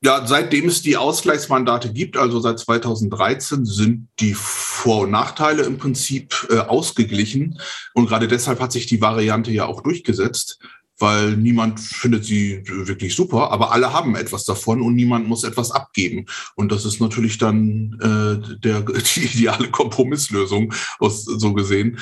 Ja, 0.00 0.26
seitdem 0.26 0.68
es 0.68 0.82
die 0.82 0.98
Ausgleichsmandate 0.98 1.92
gibt, 1.92 2.18
also 2.18 2.38
seit 2.38 2.58
2013, 2.58 3.64
sind 3.64 4.08
die 4.20 4.34
Vor- 4.34 5.04
und 5.04 5.10
Nachteile 5.10 5.62
im 5.62 5.78
Prinzip 5.78 6.46
äh, 6.50 6.58
ausgeglichen. 6.58 7.58
Und 7.94 8.06
gerade 8.06 8.28
deshalb 8.28 8.60
hat 8.60 8.70
sich 8.70 8.86
die 8.86 9.00
Variante 9.00 9.50
ja 9.50 9.64
auch 9.64 9.80
durchgesetzt, 9.80 10.58
weil 10.98 11.36
niemand 11.36 11.80
findet 11.80 12.24
sie 12.24 12.62
wirklich 12.66 13.16
super, 13.16 13.50
aber 13.50 13.72
alle 13.72 13.92
haben 13.92 14.14
etwas 14.14 14.44
davon 14.44 14.82
und 14.82 14.94
niemand 14.94 15.26
muss 15.26 15.42
etwas 15.42 15.70
abgeben. 15.70 16.26
Und 16.54 16.70
das 16.70 16.84
ist 16.84 17.00
natürlich 17.00 17.38
dann 17.38 17.98
äh, 18.00 18.58
der, 18.58 18.80
die 19.16 19.24
ideale 19.24 19.70
Kompromisslösung 19.70 20.72
aus 20.98 21.24
so 21.24 21.54
gesehen. 21.54 21.98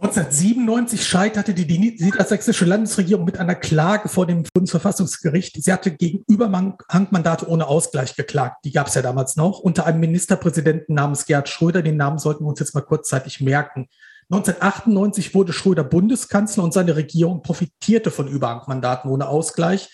1997 0.00 1.04
scheiterte 1.04 1.54
die 1.54 1.76
niedersächsische 1.76 2.64
Landesregierung 2.64 3.24
mit 3.24 3.38
einer 3.38 3.56
Klage 3.56 4.08
vor 4.08 4.26
dem 4.26 4.44
Bundesverfassungsgericht. 4.54 5.60
Sie 5.60 5.72
hatte 5.72 5.90
gegen 5.90 6.22
Überhangmandate 6.28 7.48
ohne 7.48 7.66
Ausgleich 7.66 8.14
geklagt. 8.14 8.64
Die 8.64 8.70
gab 8.70 8.86
es 8.86 8.94
ja 8.94 9.02
damals 9.02 9.34
noch, 9.34 9.58
unter 9.58 9.86
einem 9.86 9.98
Ministerpräsidenten 9.98 10.94
namens 10.94 11.26
Gerhard 11.26 11.48
Schröder. 11.48 11.82
Den 11.82 11.96
Namen 11.96 12.18
sollten 12.18 12.44
wir 12.44 12.48
uns 12.48 12.60
jetzt 12.60 12.76
mal 12.76 12.82
kurzzeitig 12.82 13.40
merken. 13.40 13.88
1998 14.30 15.34
wurde 15.34 15.52
Schröder 15.52 15.82
Bundeskanzler 15.82 16.62
und 16.62 16.72
seine 16.72 16.94
Regierung 16.94 17.42
profitierte 17.42 18.12
von 18.12 18.28
Überhangmandaten 18.28 19.10
ohne 19.10 19.26
Ausgleich. 19.26 19.88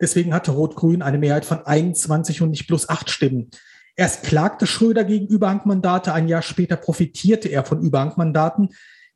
Deswegen 0.00 0.34
hatte 0.34 0.52
Rot-Grün 0.52 1.02
eine 1.02 1.18
Mehrheit 1.18 1.44
von 1.44 1.66
21 1.66 2.42
und 2.42 2.50
nicht 2.50 2.68
bloß 2.68 2.88
acht 2.90 3.10
Stimmen. 3.10 3.50
Erst 3.96 4.22
klagte 4.22 4.68
Schröder 4.68 5.02
gegen 5.02 5.26
Überhangmandate, 5.26 6.12
ein 6.12 6.28
Jahr 6.28 6.42
später 6.42 6.76
profitierte 6.76 7.48
er 7.48 7.64
von 7.64 7.82
Überhangmandaten. 7.82 8.68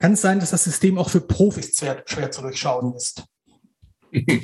Kann 0.02 0.14
es 0.14 0.21
sein, 0.21 0.40
dass 0.40 0.50
das 0.50 0.64
System 0.64 0.99
auch 0.99 1.11
für 1.11 1.21
Profis 1.21 1.78
schwer, 1.78 2.02
schwer 2.06 2.28
zu 2.32 2.42
durchschauen 2.42 2.92
ist? 2.97 3.23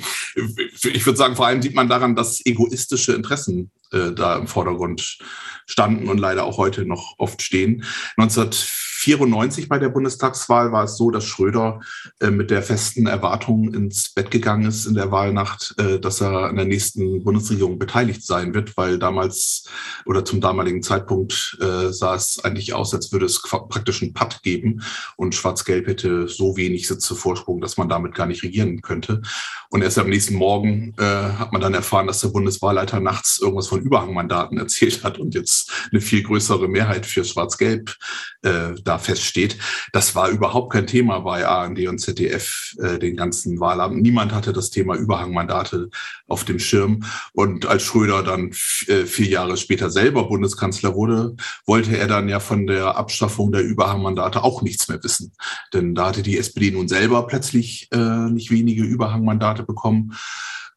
Ich 0.81 1.05
würde 1.05 1.17
sagen, 1.17 1.35
vor 1.35 1.47
allem 1.47 1.61
sieht 1.61 1.75
man 1.75 1.89
daran, 1.89 2.15
dass 2.15 2.45
egoistische 2.45 3.13
Interessen 3.13 3.69
äh, 3.91 4.13
da 4.13 4.37
im 4.37 4.47
Vordergrund 4.47 5.17
standen 5.65 6.07
und 6.07 6.17
leider 6.17 6.45
auch 6.45 6.57
heute 6.57 6.85
noch 6.85 7.15
oft 7.17 7.41
stehen. 7.41 7.83
19 8.15 8.51
94 8.99 9.69
bei 9.69 9.79
der 9.79 9.87
Bundestagswahl 9.87 10.73
war 10.73 10.83
es 10.83 10.97
so, 10.97 11.09
dass 11.09 11.23
Schröder 11.23 11.79
äh, 12.19 12.31
mit 12.31 12.51
der 12.51 12.61
festen 12.61 13.07
Erwartung 13.07 13.73
ins 13.73 14.13
Bett 14.13 14.29
gegangen 14.29 14.65
ist 14.65 14.85
in 14.85 14.93
der 14.93 15.09
Wahlnacht, 15.09 15.73
äh, 15.77 16.01
dass 16.01 16.19
er 16.19 16.49
an 16.49 16.57
der 16.57 16.65
nächsten 16.65 17.23
Bundesregierung 17.23 17.79
beteiligt 17.79 18.25
sein 18.25 18.53
wird, 18.53 18.75
weil 18.75 18.99
damals 18.99 19.63
oder 20.05 20.25
zum 20.25 20.41
damaligen 20.41 20.83
Zeitpunkt 20.83 21.57
äh, 21.61 21.93
sah 21.93 22.15
es 22.15 22.43
eigentlich 22.43 22.73
aus, 22.73 22.93
als 22.93 23.13
würde 23.13 23.25
es 23.25 23.41
praktisch 23.41 24.01
einen 24.01 24.13
Patt 24.13 24.43
geben 24.43 24.83
und 25.15 25.33
Schwarz-Gelb 25.33 25.87
hätte 25.87 26.27
so 26.27 26.57
wenig 26.57 26.85
Sitze 26.85 27.15
Vorsprung, 27.15 27.61
dass 27.61 27.77
man 27.77 27.87
damit 27.87 28.15
gar 28.15 28.25
nicht 28.25 28.43
regieren 28.43 28.81
könnte. 28.81 29.21
Und 29.69 29.81
erst 29.81 29.97
am 29.97 30.09
nächsten 30.09 30.35
Morgen 30.35 30.93
äh, 30.97 31.03
hat 31.03 31.53
man 31.53 31.61
dann 31.61 31.73
erfahren, 31.73 32.07
dass 32.07 32.19
der 32.19 32.29
Bundeswahlleiter 32.29 32.99
nachts 32.99 33.39
irgendwas 33.39 33.67
von 33.67 33.81
Überhangmandaten 33.81 34.57
erzählt 34.57 35.05
hat 35.05 35.19
und 35.19 35.35
jetzt 35.35 35.71
eine 35.91 36.01
viel 36.01 36.21
größere 36.23 36.67
Mehrheit 36.67 37.05
für 37.05 37.23
Schwarz-Gelb 37.23 37.95
äh, 38.41 38.73
da 38.89 38.97
feststeht. 38.97 39.57
Das 39.93 40.15
war 40.15 40.29
überhaupt 40.29 40.73
kein 40.73 40.87
Thema 40.87 41.19
bei 41.19 41.47
ARD 41.47 41.87
und 41.87 41.99
ZDF, 41.99 42.75
äh, 42.79 42.97
den 42.97 43.15
ganzen 43.15 43.59
Wahlabend. 43.59 44.01
Niemand 44.01 44.33
hatte 44.33 44.51
das 44.51 44.71
Thema 44.71 44.95
Überhangmandate 44.95 45.89
auf 46.27 46.43
dem 46.43 46.59
Schirm. 46.59 47.03
Und 47.33 47.67
als 47.67 47.83
Schröder 47.83 48.23
dann 48.23 48.51
äh, 48.87 49.05
vier 49.05 49.27
Jahre 49.27 49.57
später 49.57 49.89
selber 49.91 50.27
Bundeskanzler 50.27 50.95
wurde, 50.95 51.35
wollte 51.65 51.97
er 51.97 52.07
dann 52.07 52.27
ja 52.27 52.39
von 52.39 52.65
der 52.65 52.97
Abschaffung 52.97 53.51
der 53.51 53.61
Überhangmandate 53.61 54.43
auch 54.43 54.61
nichts 54.63 54.87
mehr 54.87 55.01
wissen. 55.03 55.33
Denn 55.73 55.93
da 55.93 56.07
hatte 56.07 56.23
die 56.23 56.37
SPD 56.37 56.71
nun 56.71 56.87
selber 56.87 57.27
plötzlich 57.27 57.89
äh, 57.91 58.29
nicht 58.29 58.49
wenige 58.49 58.83
Überhangmandate 58.83 59.63
bekommen. 59.63 60.15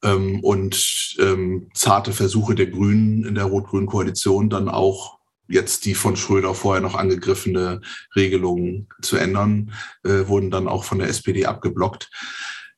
Ähm, 0.05 0.41
und 0.41 1.17
ähm, 1.19 1.71
zarte 1.75 2.13
Versuche 2.13 2.55
der 2.55 2.67
Grünen 2.67 3.25
in 3.25 3.37
der 3.37 3.45
rot-grünen 3.45 3.87
Koalition 3.87 4.51
dann 4.51 4.69
auch 4.69 5.22
jetzt 5.53 5.85
die 5.85 5.95
von 5.95 6.17
Schröder 6.17 6.55
vorher 6.55 6.83
noch 6.83 6.95
angegriffene 6.95 7.81
Regelungen 8.17 8.89
zu 9.03 9.17
ändern, 9.17 9.73
äh, 10.05 10.27
wurden 10.27 10.51
dann 10.51 10.69
auch 10.69 10.85
von 10.85 10.99
der 10.99 11.09
SPD 11.09 11.47
abgeblockt. 11.47 12.11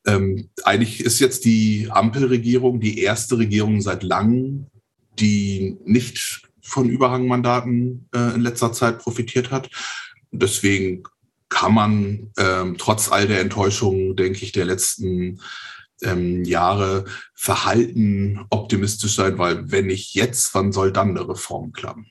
Ähm, 0.05 0.49
eigentlich 0.63 0.99
ist 0.99 1.19
jetzt 1.19 1.45
die 1.45 1.87
Ampelregierung 1.89 2.79
die 2.79 2.99
erste 2.99 3.37
Regierung 3.37 3.81
seit 3.81 4.03
langem, 4.03 4.67
die 5.17 5.77
nicht 5.85 6.43
von 6.61 6.89
Überhangmandaten 6.89 8.09
äh, 8.13 8.35
in 8.35 8.41
letzter 8.41 8.73
Zeit 8.73 8.99
profitiert 8.99 9.51
hat. 9.51 9.69
Deswegen 10.31 11.03
kann 11.49 11.73
man 11.73 12.31
ähm, 12.37 12.75
trotz 12.77 13.11
all 13.11 13.27
der 13.27 13.39
Enttäuschungen, 13.39 14.15
denke 14.15 14.43
ich, 14.43 14.51
der 14.51 14.65
letzten 14.65 15.39
ähm, 16.01 16.43
Jahre 16.43 17.05
verhalten 17.33 18.45
optimistisch 18.49 19.15
sein, 19.15 19.37
weil 19.37 19.71
wenn 19.71 19.87
nicht 19.87 20.13
jetzt, 20.15 20.53
wann 20.53 20.71
soll 20.71 20.91
dann 20.91 21.11
eine 21.11 21.27
Reform 21.27 21.71
klappen? 21.71 22.07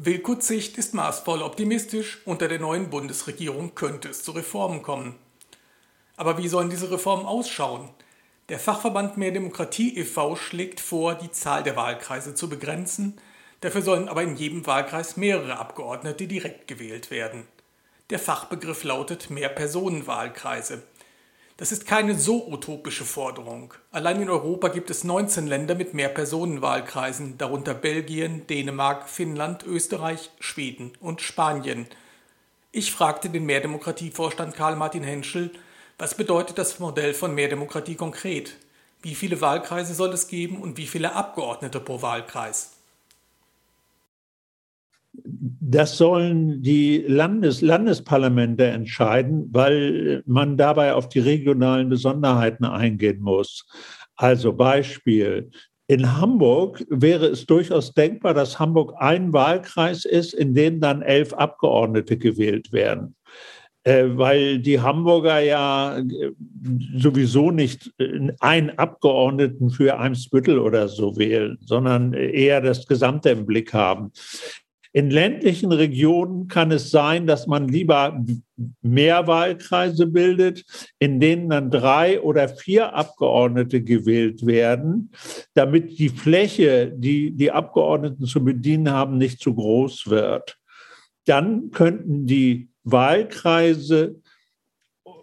Wilkut 0.00 0.44
Zicht 0.44 0.78
ist 0.78 0.94
maßvoll 0.94 1.42
optimistisch, 1.42 2.18
unter 2.24 2.46
der 2.46 2.60
neuen 2.60 2.88
Bundesregierung 2.88 3.74
könnte 3.74 4.10
es 4.10 4.22
zu 4.22 4.30
Reformen 4.30 4.82
kommen. 4.82 5.16
Aber 6.16 6.38
wie 6.38 6.46
sollen 6.46 6.70
diese 6.70 6.92
Reformen 6.92 7.26
ausschauen? 7.26 7.90
Der 8.48 8.60
Fachverband 8.60 9.16
Mehr 9.16 9.32
Demokratie 9.32 9.98
e.V. 9.98 10.36
schlägt 10.36 10.78
vor, 10.78 11.16
die 11.16 11.32
Zahl 11.32 11.64
der 11.64 11.74
Wahlkreise 11.74 12.36
zu 12.36 12.48
begrenzen, 12.48 13.20
dafür 13.60 13.82
sollen 13.82 14.08
aber 14.08 14.22
in 14.22 14.36
jedem 14.36 14.64
Wahlkreis 14.68 15.16
mehrere 15.16 15.58
Abgeordnete 15.58 16.28
direkt 16.28 16.68
gewählt 16.68 17.10
werden. 17.10 17.48
Der 18.10 18.20
Fachbegriff 18.20 18.84
lautet 18.84 19.30
Mehrpersonenwahlkreise. 19.30 20.84
Das 21.58 21.72
ist 21.72 21.86
keine 21.86 22.16
so 22.16 22.46
utopische 22.46 23.04
Forderung. 23.04 23.74
Allein 23.90 24.22
in 24.22 24.30
Europa 24.30 24.68
gibt 24.68 24.90
es 24.90 25.02
19 25.02 25.48
Länder 25.48 25.74
mit 25.74 25.92
Mehrpersonenwahlkreisen, 25.92 27.36
darunter 27.36 27.74
Belgien, 27.74 28.46
Dänemark, 28.46 29.08
Finnland, 29.08 29.64
Österreich, 29.64 30.30
Schweden 30.38 30.92
und 31.00 31.20
Spanien. 31.20 31.88
Ich 32.70 32.92
fragte 32.92 33.28
den 33.28 33.44
Mehrdemokratievorstand 33.44 34.54
Karl-Martin 34.54 35.02
Henschel, 35.02 35.50
was 35.98 36.14
bedeutet 36.16 36.58
das 36.58 36.78
Modell 36.78 37.12
von 37.12 37.34
Mehrdemokratie 37.34 37.96
konkret? 37.96 38.56
Wie 39.02 39.16
viele 39.16 39.40
Wahlkreise 39.40 39.94
soll 39.94 40.10
es 40.10 40.28
geben 40.28 40.62
und 40.62 40.76
wie 40.76 40.86
viele 40.86 41.16
Abgeordnete 41.16 41.80
pro 41.80 42.02
Wahlkreis? 42.02 42.77
Das 45.40 45.96
sollen 45.96 46.62
die 46.62 47.04
Landes 47.06 47.60
Landesparlamente 47.60 48.64
entscheiden, 48.64 49.48
weil 49.52 50.22
man 50.26 50.56
dabei 50.56 50.94
auf 50.94 51.08
die 51.08 51.20
regionalen 51.20 51.88
Besonderheiten 51.88 52.64
eingehen 52.64 53.20
muss. 53.20 53.66
Also 54.16 54.52
Beispiel. 54.52 55.50
In 55.86 56.18
Hamburg 56.20 56.84
wäre 56.90 57.26
es 57.26 57.46
durchaus 57.46 57.94
denkbar, 57.94 58.34
dass 58.34 58.58
Hamburg 58.58 58.94
ein 58.98 59.32
Wahlkreis 59.32 60.04
ist, 60.04 60.34
in 60.34 60.54
dem 60.54 60.80
dann 60.80 61.00
elf 61.00 61.32
Abgeordnete 61.32 62.18
gewählt 62.18 62.72
werden 62.72 63.14
äh, 63.84 64.04
weil 64.18 64.58
die 64.58 64.80
Hamburger 64.80 65.38
ja 65.38 65.98
äh, 65.98 66.32
sowieso 66.96 67.50
nicht 67.50 67.90
äh, 67.98 68.32
einen 68.40 68.70
Abgeordneten 68.70 69.70
für 69.70 69.98
Eimsbüttel 69.98 70.58
oder 70.58 70.88
so 70.88 71.16
wählen, 71.16 71.58
sondern 71.64 72.12
eher 72.12 72.60
das 72.60 72.86
Gesamte 72.86 73.30
im 73.30 73.46
Blick 73.46 73.72
haben. 73.72 74.12
In 74.92 75.10
ländlichen 75.10 75.70
Regionen 75.70 76.48
kann 76.48 76.70
es 76.72 76.90
sein, 76.90 77.26
dass 77.26 77.46
man 77.46 77.68
lieber 77.68 78.24
mehr 78.80 79.26
Wahlkreise 79.26 80.06
bildet, 80.06 80.64
in 80.98 81.20
denen 81.20 81.50
dann 81.50 81.70
drei 81.70 82.20
oder 82.20 82.48
vier 82.48 82.94
Abgeordnete 82.94 83.82
gewählt 83.82 84.46
werden, 84.46 85.10
damit 85.54 85.98
die 85.98 86.08
Fläche, 86.08 86.92
die 86.96 87.32
die 87.32 87.52
Abgeordneten 87.52 88.24
zu 88.24 88.42
bedienen 88.42 88.90
haben, 88.90 89.18
nicht 89.18 89.40
zu 89.40 89.54
groß 89.54 90.08
wird. 90.08 90.58
Dann 91.26 91.70
könnten 91.70 92.26
die 92.26 92.70
Wahlkreise 92.84 94.20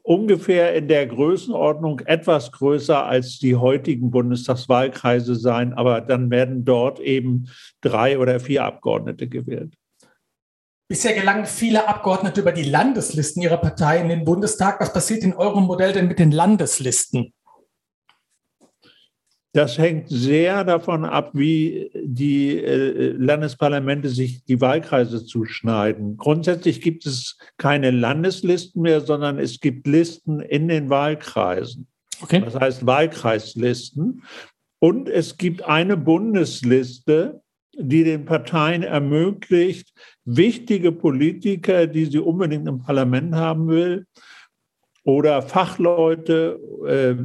ungefähr 0.06 0.76
in 0.76 0.88
der 0.88 1.08
Größenordnung 1.08 2.02
etwas 2.02 2.52
größer 2.52 3.06
als 3.06 3.40
die 3.40 3.56
heutigen 3.56 4.12
Bundestagswahlkreise 4.12 5.36
sein, 5.36 5.74
aber 5.74 6.00
dann 6.00 6.30
werden 6.30 6.64
dort 6.64 7.00
eben 7.00 7.50
drei 7.82 8.20
oder 8.20 8.40
vier 8.40 8.64
Abgeordnete 8.64 9.28
gewählt. 9.28 9.74
Bisher 10.88 11.16
gelangen 11.16 11.48
viele 11.48 11.88
Abgeordnete 11.88 12.42
über 12.42 12.52
die 12.52 12.64
Landeslisten 12.64 13.42
ihrer 13.42 13.58
Partei 13.58 14.00
in 14.00 14.10
den 14.10 14.24
Bundestag. 14.24 14.80
Was 14.80 14.94
passiert 14.94 15.24
in 15.24 15.34
eurem 15.34 15.64
Modell 15.64 15.94
denn 15.94 16.08
mit 16.08 16.20
den 16.20 16.32
Landeslisten? 16.32 17.34
Das 19.56 19.78
hängt 19.78 20.10
sehr 20.10 20.66
davon 20.66 21.06
ab, 21.06 21.32
wie 21.32 21.90
die 21.94 22.58
äh, 22.58 23.14
Landesparlamente 23.18 24.10
sich 24.10 24.44
die 24.44 24.60
Wahlkreise 24.60 25.26
zuschneiden. 25.26 26.18
Grundsätzlich 26.18 26.82
gibt 26.82 27.06
es 27.06 27.38
keine 27.56 27.92
Landeslisten 27.92 28.82
mehr, 28.82 29.00
sondern 29.00 29.40
es 29.40 29.62
gibt 29.62 29.88
Listen 29.88 30.42
in 30.42 30.68
den 30.68 30.90
Wahlkreisen. 30.90 31.88
Okay. 32.22 32.42
Das 32.44 32.56
heißt 32.56 32.86
Wahlkreislisten. 32.86 34.24
Und 34.80 35.08
es 35.08 35.38
gibt 35.38 35.64
eine 35.64 35.96
Bundesliste, 35.96 37.42
die 37.78 38.04
den 38.04 38.26
Parteien 38.26 38.84
ermöglicht, 38.84 39.94
wichtige 40.26 40.92
Politiker, 40.92 41.88
die 41.88 42.08
sie 42.08 42.20
unbedingt 42.20 42.68
im 42.68 42.80
Parlament 42.80 43.34
haben 43.36 43.70
will, 43.70 44.06
oder 45.06 45.42
Fachleute, 45.44 46.60
äh, 46.86 47.16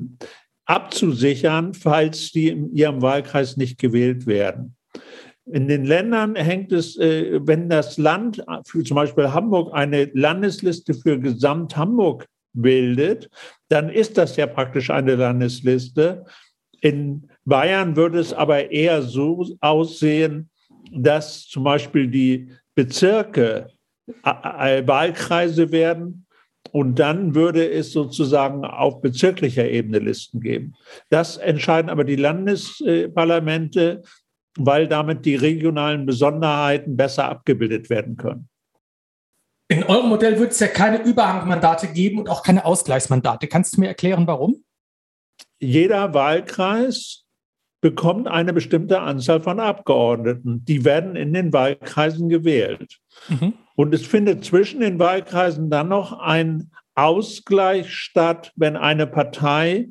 abzusichern, 0.71 1.75
falls 1.75 2.31
die 2.31 2.49
in 2.49 2.73
ihrem 2.73 3.03
Wahlkreis 3.03 3.57
nicht 3.57 3.77
gewählt 3.79 4.27
werden. 4.27 4.77
In 5.45 5.67
den 5.67 5.85
Ländern 5.85 6.37
hängt 6.37 6.71
es, 6.71 6.97
äh, 6.97 7.41
wenn 7.43 7.69
das 7.69 7.99
Land, 7.99 8.45
für 8.67 8.85
zum 8.85 8.95
Beispiel 8.95 9.33
Hamburg, 9.33 9.75
eine 9.75 10.05
Landesliste 10.15 10.95
für 10.95 11.19
Gesamt-Hamburg 11.19 12.27
bildet, 12.53 13.29
dann 13.69 13.89
ist 13.89 14.17
das 14.17 14.37
ja 14.37 14.47
praktisch 14.47 14.91
eine 14.91 15.17
Landesliste. 15.17 16.25
In 16.81 17.29
Bayern 17.45 17.97
würde 17.97 18.21
es 18.21 18.33
aber 18.33 18.71
eher 18.71 19.03
so 19.03 19.45
aussehen, 19.61 20.51
dass 20.93 21.49
zum 21.49 21.65
Beispiel 21.65 22.07
die 22.07 22.53
Bezirke 22.77 23.71
Wahlkreise 24.23 25.73
werden 25.73 26.27
und 26.73 26.99
dann 26.99 27.35
würde 27.35 27.69
es 27.69 27.93
sozusagen 27.93 28.65
auf 28.65 29.01
bezirklicher 29.01 29.69
Ebene 29.69 29.99
Listen 29.99 30.41
geben. 30.41 30.75
Das 31.09 31.37
entscheiden 31.37 31.91
aber 31.91 32.05
die 32.05 32.17
Landesparlamente, 32.17 34.03
weil 34.59 34.89
damit 34.89 35.25
die 35.25 35.37
regionalen 35.37 36.07
Besonderheiten 36.07 36.97
besser 36.97 37.29
abgebildet 37.29 37.91
werden 37.91 38.17
können. 38.17 38.49
In 39.69 39.85
eurem 39.85 40.09
Modell 40.09 40.39
wird 40.41 40.51
es 40.53 40.59
ja 40.59 40.67
keine 40.67 41.03
Überhangmandate 41.03 41.89
geben 41.89 42.19
und 42.19 42.29
auch 42.29 42.43
keine 42.43 42.65
Ausgleichsmandate. 42.65 43.47
Kannst 43.47 43.77
du 43.77 43.81
mir 43.81 43.87
erklären, 43.87 44.27
warum? 44.27 44.65
Jeder 45.61 46.13
Wahlkreis 46.13 47.20
bekommt 47.81 48.29
eine 48.29 48.53
bestimmte 48.53 49.01
Anzahl 49.01 49.41
von 49.41 49.61
Abgeordneten. 49.61 50.65
Die 50.65 50.85
werden 50.85 51.17
in 51.17 51.33
den 51.33 51.53
Wahlkreisen 51.53 52.29
gewählt. 52.29 52.99
Mhm. 53.29 53.55
Und 53.75 53.95
es 53.95 54.07
findet 54.07 54.45
zwischen 54.45 54.81
den 54.81 54.99
Wahlkreisen 54.99 55.71
dann 55.71 55.89
noch 55.89 56.19
ein 56.19 56.71
Ausgleich 56.95 57.95
statt, 57.95 58.53
wenn 58.57 58.77
eine 58.77 59.07
Partei 59.07 59.89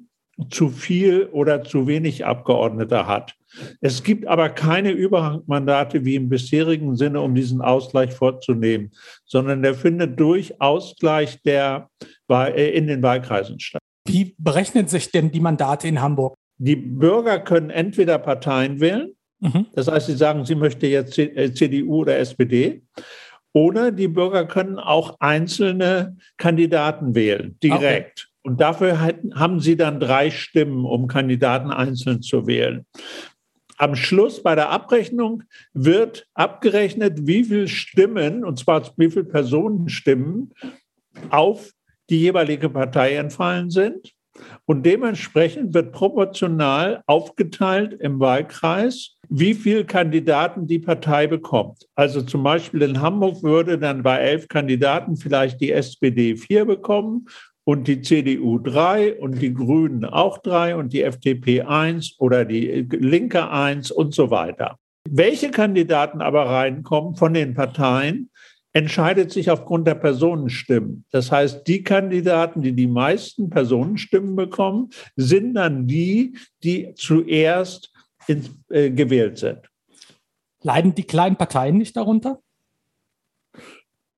zu 0.50 0.70
viel 0.70 1.26
oder 1.32 1.64
zu 1.64 1.88
wenig 1.88 2.26
Abgeordnete 2.26 3.08
hat. 3.08 3.34
Es 3.82 4.04
gibt 4.04 4.28
aber 4.28 4.50
keine 4.50 4.92
Überhangmandate 4.92 6.06
wie 6.06 6.16
im 6.16 6.30
bisherigen 6.30 6.96
Sinne, 6.96 7.22
um 7.22 7.34
diesen 7.34 7.62
Ausgleich 7.62 8.14
vorzunehmen, 8.14 8.92
sondern 9.26 9.64
der 9.64 9.74
findet 9.74 10.20
durch 10.20 10.62
Ausgleich 10.62 11.42
der, 11.42 11.90
äh, 12.30 12.70
in 12.78 12.88
den 12.88 13.02
Wahlkreisen 13.02 13.60
statt. 13.60 13.82
Wie 14.06 14.36
berechnen 14.38 14.88
sich 14.88 15.12
denn 15.12 15.32
die 15.32 15.40
Mandate 15.40 15.88
in 15.88 16.00
Hamburg? 16.00 16.36
Die 16.60 16.76
Bürger 16.76 17.40
können 17.40 17.70
entweder 17.70 18.20
Parteien 18.20 18.80
wählen, 18.80 19.14
mhm. 19.40 19.66
das 19.74 19.88
heißt, 19.88 20.08
sie 20.08 20.16
sagen, 20.16 20.46
sie 20.46 20.56
möchte 20.56 20.88
jetzt 20.88 21.14
CDU 21.14 21.76
äh, 21.76 21.84
oder 21.84 22.18
SPD, 22.18 22.84
oder 23.54 23.92
die 23.92 24.08
Bürger 24.08 24.46
können 24.46 24.78
auch 24.78 25.16
einzelne 25.20 26.18
Kandidaten 26.38 27.16
wählen, 27.16 27.58
direkt. 27.64 28.28
Okay. 28.28 28.30
Und 28.44 28.62
dafür 28.62 29.00
haben 29.00 29.60
sie 29.60 29.76
dann 29.76 30.00
drei 30.00 30.32
Stimmen, 30.32 30.86
um 30.86 31.08
Kandidaten 31.08 31.72
einzeln 31.72 32.22
zu 32.22 32.48
wählen. 32.48 32.86
Am 33.78 33.96
Schluss 33.96 34.44
bei 34.44 34.56
der 34.56 34.70
Abrechnung 34.70 35.44
wird 35.74 36.28
abgerechnet, 36.34 37.28
wie 37.28 37.44
viele 37.44 37.68
Stimmen, 37.68 38.44
und 38.44 38.60
zwar 38.60 38.84
wie 38.98 39.10
viele 39.10 39.26
Personenstimmen 39.26 40.54
auf 41.30 41.72
die 42.10 42.20
jeweilige 42.20 42.70
Partei 42.70 43.16
entfallen 43.16 43.70
sind. 43.70 44.14
Und 44.66 44.86
dementsprechend 44.86 45.74
wird 45.74 45.92
proportional 45.92 47.02
aufgeteilt 47.08 47.94
im 48.00 48.20
Wahlkreis, 48.20 49.18
wie 49.30 49.54
viele 49.54 49.86
Kandidaten 49.86 50.68
die 50.68 50.80
Partei 50.80 51.28
bekommt. 51.28 51.86
Also 51.96 52.22
zum 52.22 52.44
Beispiel 52.44 52.82
in 52.82 53.02
Hamburg 53.02 53.44
würde 53.44 53.78
dann 53.78 54.04
bei 54.04 54.18
elf 54.18 54.48
Kandidaten 54.48 55.18
vielleicht 55.18 55.62
die 55.62 55.72
SPD 55.72 56.36
vier 56.36 56.66
bekommen 56.66 57.28
und 57.64 57.88
die 57.88 58.02
CDU 58.02 58.58
drei 58.58 59.14
und 59.20 59.42
die 59.42 59.54
Grünen 59.54 60.04
auch 60.04 60.40
drei 60.40 60.76
und 60.76 60.92
die 60.92 61.04
FDP 61.04 61.62
eins 61.62 62.16
oder 62.18 62.44
die 62.44 62.88
Linke 62.90 63.52
eins 63.52 63.92
und 63.92 64.16
so 64.16 64.32
weiter. 64.32 64.78
Welche 65.08 65.52
Kandidaten 65.52 66.22
aber 66.22 66.48
reinkommen 66.48 67.16
von 67.16 67.34
den 67.34 67.54
Parteien, 67.54 68.32
entscheidet 68.74 69.32
sich 69.32 69.50
aufgrund 69.50 69.88
der 69.88 69.96
Personenstimmen. 69.96 71.06
Das 71.12 71.32
heißt, 71.32 71.68
die 71.68 71.84
Kandidaten, 71.84 72.62
die 72.62 72.74
die 72.74 72.88
meisten 72.88 73.50
Personenstimmen 73.50 74.36
bekommen, 74.36 74.90
sind 75.16 75.56
dann 75.56 75.88
die, 75.88 76.38
die 76.64 76.94
zuerst 76.96 77.92
in, 78.28 78.46
äh, 78.70 78.92
gewählt 78.92 79.38
sind. 79.38 79.70
Leiden 80.62 80.94
die 80.94 81.04
kleinen 81.04 81.36
Parteien 81.36 81.78
nicht 81.78 81.96
darunter? 81.96 82.40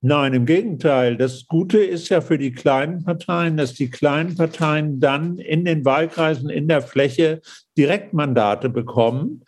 Nein, 0.03 0.33
im 0.33 0.47
Gegenteil. 0.47 1.15
Das 1.15 1.45
Gute 1.45 1.77
ist 1.77 2.09
ja 2.09 2.21
für 2.21 2.39
die 2.39 2.51
kleinen 2.51 3.03
Parteien, 3.03 3.55
dass 3.55 3.75
die 3.75 3.91
kleinen 3.91 4.35
Parteien 4.35 4.99
dann 4.99 5.37
in 5.37 5.63
den 5.63 5.85
Wahlkreisen, 5.85 6.49
in 6.49 6.67
der 6.67 6.81
Fläche 6.81 7.41
Direktmandate 7.77 8.69
bekommen 8.69 9.43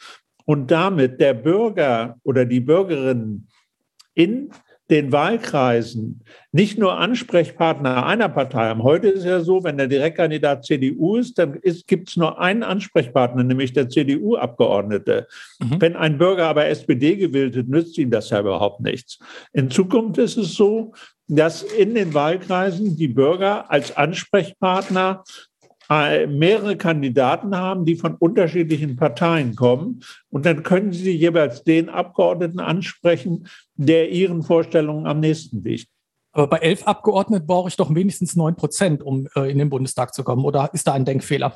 und 0.46 0.70
damit 0.70 1.20
der 1.20 1.34
Bürger 1.34 2.18
oder 2.24 2.46
die 2.46 2.60
Bürgerinnen 2.60 3.48
in 4.14 4.52
den 4.94 5.12
Wahlkreisen 5.12 6.22
nicht 6.52 6.78
nur 6.78 7.00
Ansprechpartner 7.00 8.06
einer 8.06 8.30
Partei 8.30 8.68
haben. 8.68 8.84
Heute 8.84 9.08
ist 9.08 9.22
es 9.22 9.26
ja 9.26 9.40
so, 9.40 9.64
wenn 9.64 9.76
der 9.76 9.88
Direktkandidat 9.88 10.66
CDU 10.66 11.16
ist, 11.16 11.40
dann 11.40 11.60
gibt 11.88 12.10
es 12.10 12.16
nur 12.16 12.40
einen 12.40 12.62
Ansprechpartner, 12.62 13.44
nämlich 13.44 13.74
der 13.74 13.90
CDU-Abgeordnete. 13.90 15.28
Mhm. 15.60 15.82
Wenn 15.82 15.96
ein 15.96 16.20
Bürger 16.20 16.46
aber 16.46 16.68
SPD 16.68 17.16
gewählt 17.16 17.56
wird, 17.56 17.70
nützt 17.70 17.98
ihm 17.98 18.12
das 18.12 18.30
ja 18.30 18.40
überhaupt 18.40 18.82
nichts. 18.82 19.18
In 19.52 19.72
Zukunft 19.72 20.20
ist 20.20 20.38
es 20.38 20.54
so, 20.54 20.94
dass 21.28 21.64
in 21.64 21.96
den 21.96 22.14
Wahlkreisen 22.14 22.96
die 22.96 23.08
Bürger 23.08 23.72
als 23.72 23.98
Ansprechpartner 23.98 25.24
mehrere 25.90 26.78
Kandidaten 26.78 27.56
haben, 27.56 27.86
die 27.86 27.96
von 27.96 28.16
unterschiedlichen 28.16 28.96
Parteien 28.96 29.56
kommen. 29.56 30.04
Und 30.30 30.46
dann 30.46 30.64
können 30.64 30.94
Sie 30.94 31.12
jeweils 31.12 31.64
den 31.64 31.90
Abgeordneten 31.90 32.60
ansprechen, 32.60 33.48
der 33.76 34.10
Ihren 34.10 34.44
Vorstellungen 34.44 35.06
am 35.08 35.20
nächsten 35.20 35.64
liegt. 35.64 35.90
Aber 36.32 36.48
bei 36.48 36.58
elf 36.58 36.84
Abgeordneten 36.88 37.46
brauche 37.46 37.70
ich 37.70 37.76
doch 37.76 37.94
wenigstens 37.94 38.36
neun 38.36 38.56
Prozent, 38.56 39.04
um 39.04 39.28
äh, 39.36 39.52
in 39.52 39.60
den 39.60 39.70
Bundestag 39.70 40.14
zu 40.14 40.24
kommen. 40.24 40.44
Oder 40.46 40.70
ist 40.74 40.88
da 40.88 40.94
ein 40.94 41.06
Denkfehler? 41.06 41.56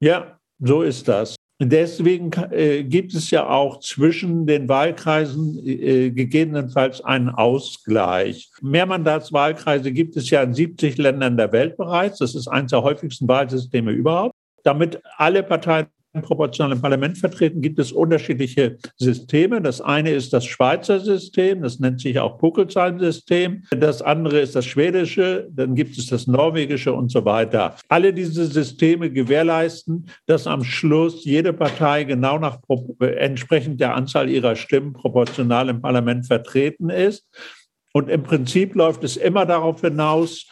Ja, 0.00 0.38
so 0.58 0.82
ist 0.82 1.08
das. 1.08 1.37
Deswegen 1.60 2.30
äh, 2.52 2.84
gibt 2.84 3.14
es 3.14 3.32
ja 3.32 3.48
auch 3.48 3.80
zwischen 3.80 4.46
den 4.46 4.68
Wahlkreisen 4.68 5.58
äh, 5.66 6.10
gegebenenfalls 6.10 7.04
einen 7.04 7.30
Ausgleich. 7.30 8.48
Mehrmandatswahlkreise 8.62 9.90
gibt 9.90 10.16
es 10.16 10.30
ja 10.30 10.42
in 10.42 10.54
70 10.54 10.98
Ländern 10.98 11.36
der 11.36 11.50
Welt 11.50 11.76
bereits. 11.76 12.18
Das 12.18 12.36
ist 12.36 12.46
eines 12.46 12.70
der 12.70 12.84
häufigsten 12.84 13.26
Wahlsysteme 13.26 13.90
überhaupt. 13.90 14.34
Damit 14.62 15.00
alle 15.16 15.42
Parteien 15.42 15.86
proportional 16.22 16.72
im 16.72 16.80
Parlament 16.80 17.18
vertreten, 17.18 17.60
gibt 17.60 17.78
es 17.78 17.92
unterschiedliche 17.92 18.78
Systeme. 18.96 19.60
Das 19.60 19.80
eine 19.80 20.10
ist 20.10 20.32
das 20.32 20.46
Schweizer 20.46 21.00
System, 21.00 21.62
das 21.62 21.78
nennt 21.78 22.00
sich 22.00 22.18
auch 22.18 22.38
Puckelsheim-System. 22.38 23.64
Das 23.70 24.02
andere 24.02 24.40
ist 24.40 24.56
das 24.56 24.64
schwedische, 24.64 25.48
dann 25.50 25.74
gibt 25.74 25.98
es 25.98 26.06
das 26.06 26.26
norwegische 26.26 26.92
und 26.92 27.10
so 27.10 27.24
weiter. 27.24 27.76
Alle 27.88 28.12
diese 28.12 28.46
Systeme 28.46 29.10
gewährleisten, 29.10 30.06
dass 30.26 30.46
am 30.46 30.64
Schluss 30.64 31.24
jede 31.24 31.52
Partei 31.52 32.04
genau 32.04 32.38
nach 32.38 32.58
entsprechend 33.00 33.80
der 33.80 33.94
Anzahl 33.94 34.28
ihrer 34.28 34.56
Stimmen 34.56 34.92
proportional 34.92 35.68
im 35.68 35.80
Parlament 35.80 36.26
vertreten 36.26 36.90
ist. 36.90 37.26
Und 37.92 38.08
im 38.10 38.22
Prinzip 38.22 38.74
läuft 38.74 39.02
es 39.04 39.16
immer 39.16 39.46
darauf 39.46 39.80
hinaus, 39.80 40.46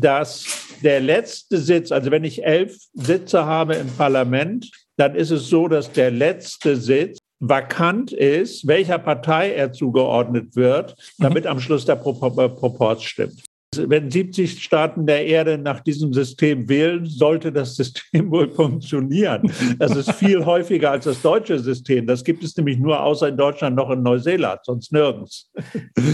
dass 0.00 0.46
der 0.82 1.00
letzte 1.00 1.58
Sitz, 1.58 1.90
also 1.90 2.10
wenn 2.10 2.24
ich 2.24 2.44
elf 2.44 2.76
Sitze 2.94 3.46
habe 3.46 3.74
im 3.74 3.88
Parlament, 3.88 4.70
dann 4.96 5.14
ist 5.14 5.30
es 5.30 5.48
so, 5.48 5.68
dass 5.68 5.92
der 5.92 6.10
letzte 6.10 6.76
Sitz 6.76 7.18
vakant 7.40 8.12
ist, 8.12 8.66
welcher 8.66 8.98
Partei 8.98 9.52
er 9.52 9.72
zugeordnet 9.72 10.56
wird, 10.56 10.96
damit 11.18 11.44
mhm. 11.44 11.50
am 11.50 11.60
Schluss 11.60 11.84
der 11.84 11.96
Proporz 11.96 13.02
stimmt 13.02 13.45
wenn 13.88 14.10
70 14.10 14.62
Staaten 14.62 15.06
der 15.06 15.26
Erde 15.26 15.58
nach 15.58 15.80
diesem 15.80 16.12
System 16.12 16.68
wählen, 16.68 17.04
sollte 17.04 17.52
das 17.52 17.76
System 17.76 18.30
wohl 18.30 18.50
funktionieren. 18.50 19.50
Das 19.78 19.94
ist 19.94 20.12
viel 20.12 20.44
häufiger 20.44 20.90
als 20.90 21.04
das 21.04 21.22
deutsche 21.22 21.58
System. 21.58 22.06
Das 22.06 22.24
gibt 22.24 22.44
es 22.44 22.56
nämlich 22.56 22.78
nur 22.78 23.02
außer 23.02 23.28
in 23.28 23.36
Deutschland 23.36 23.76
noch 23.76 23.90
in 23.90 24.02
Neuseeland, 24.02 24.60
sonst 24.64 24.92
nirgends. 24.92 25.50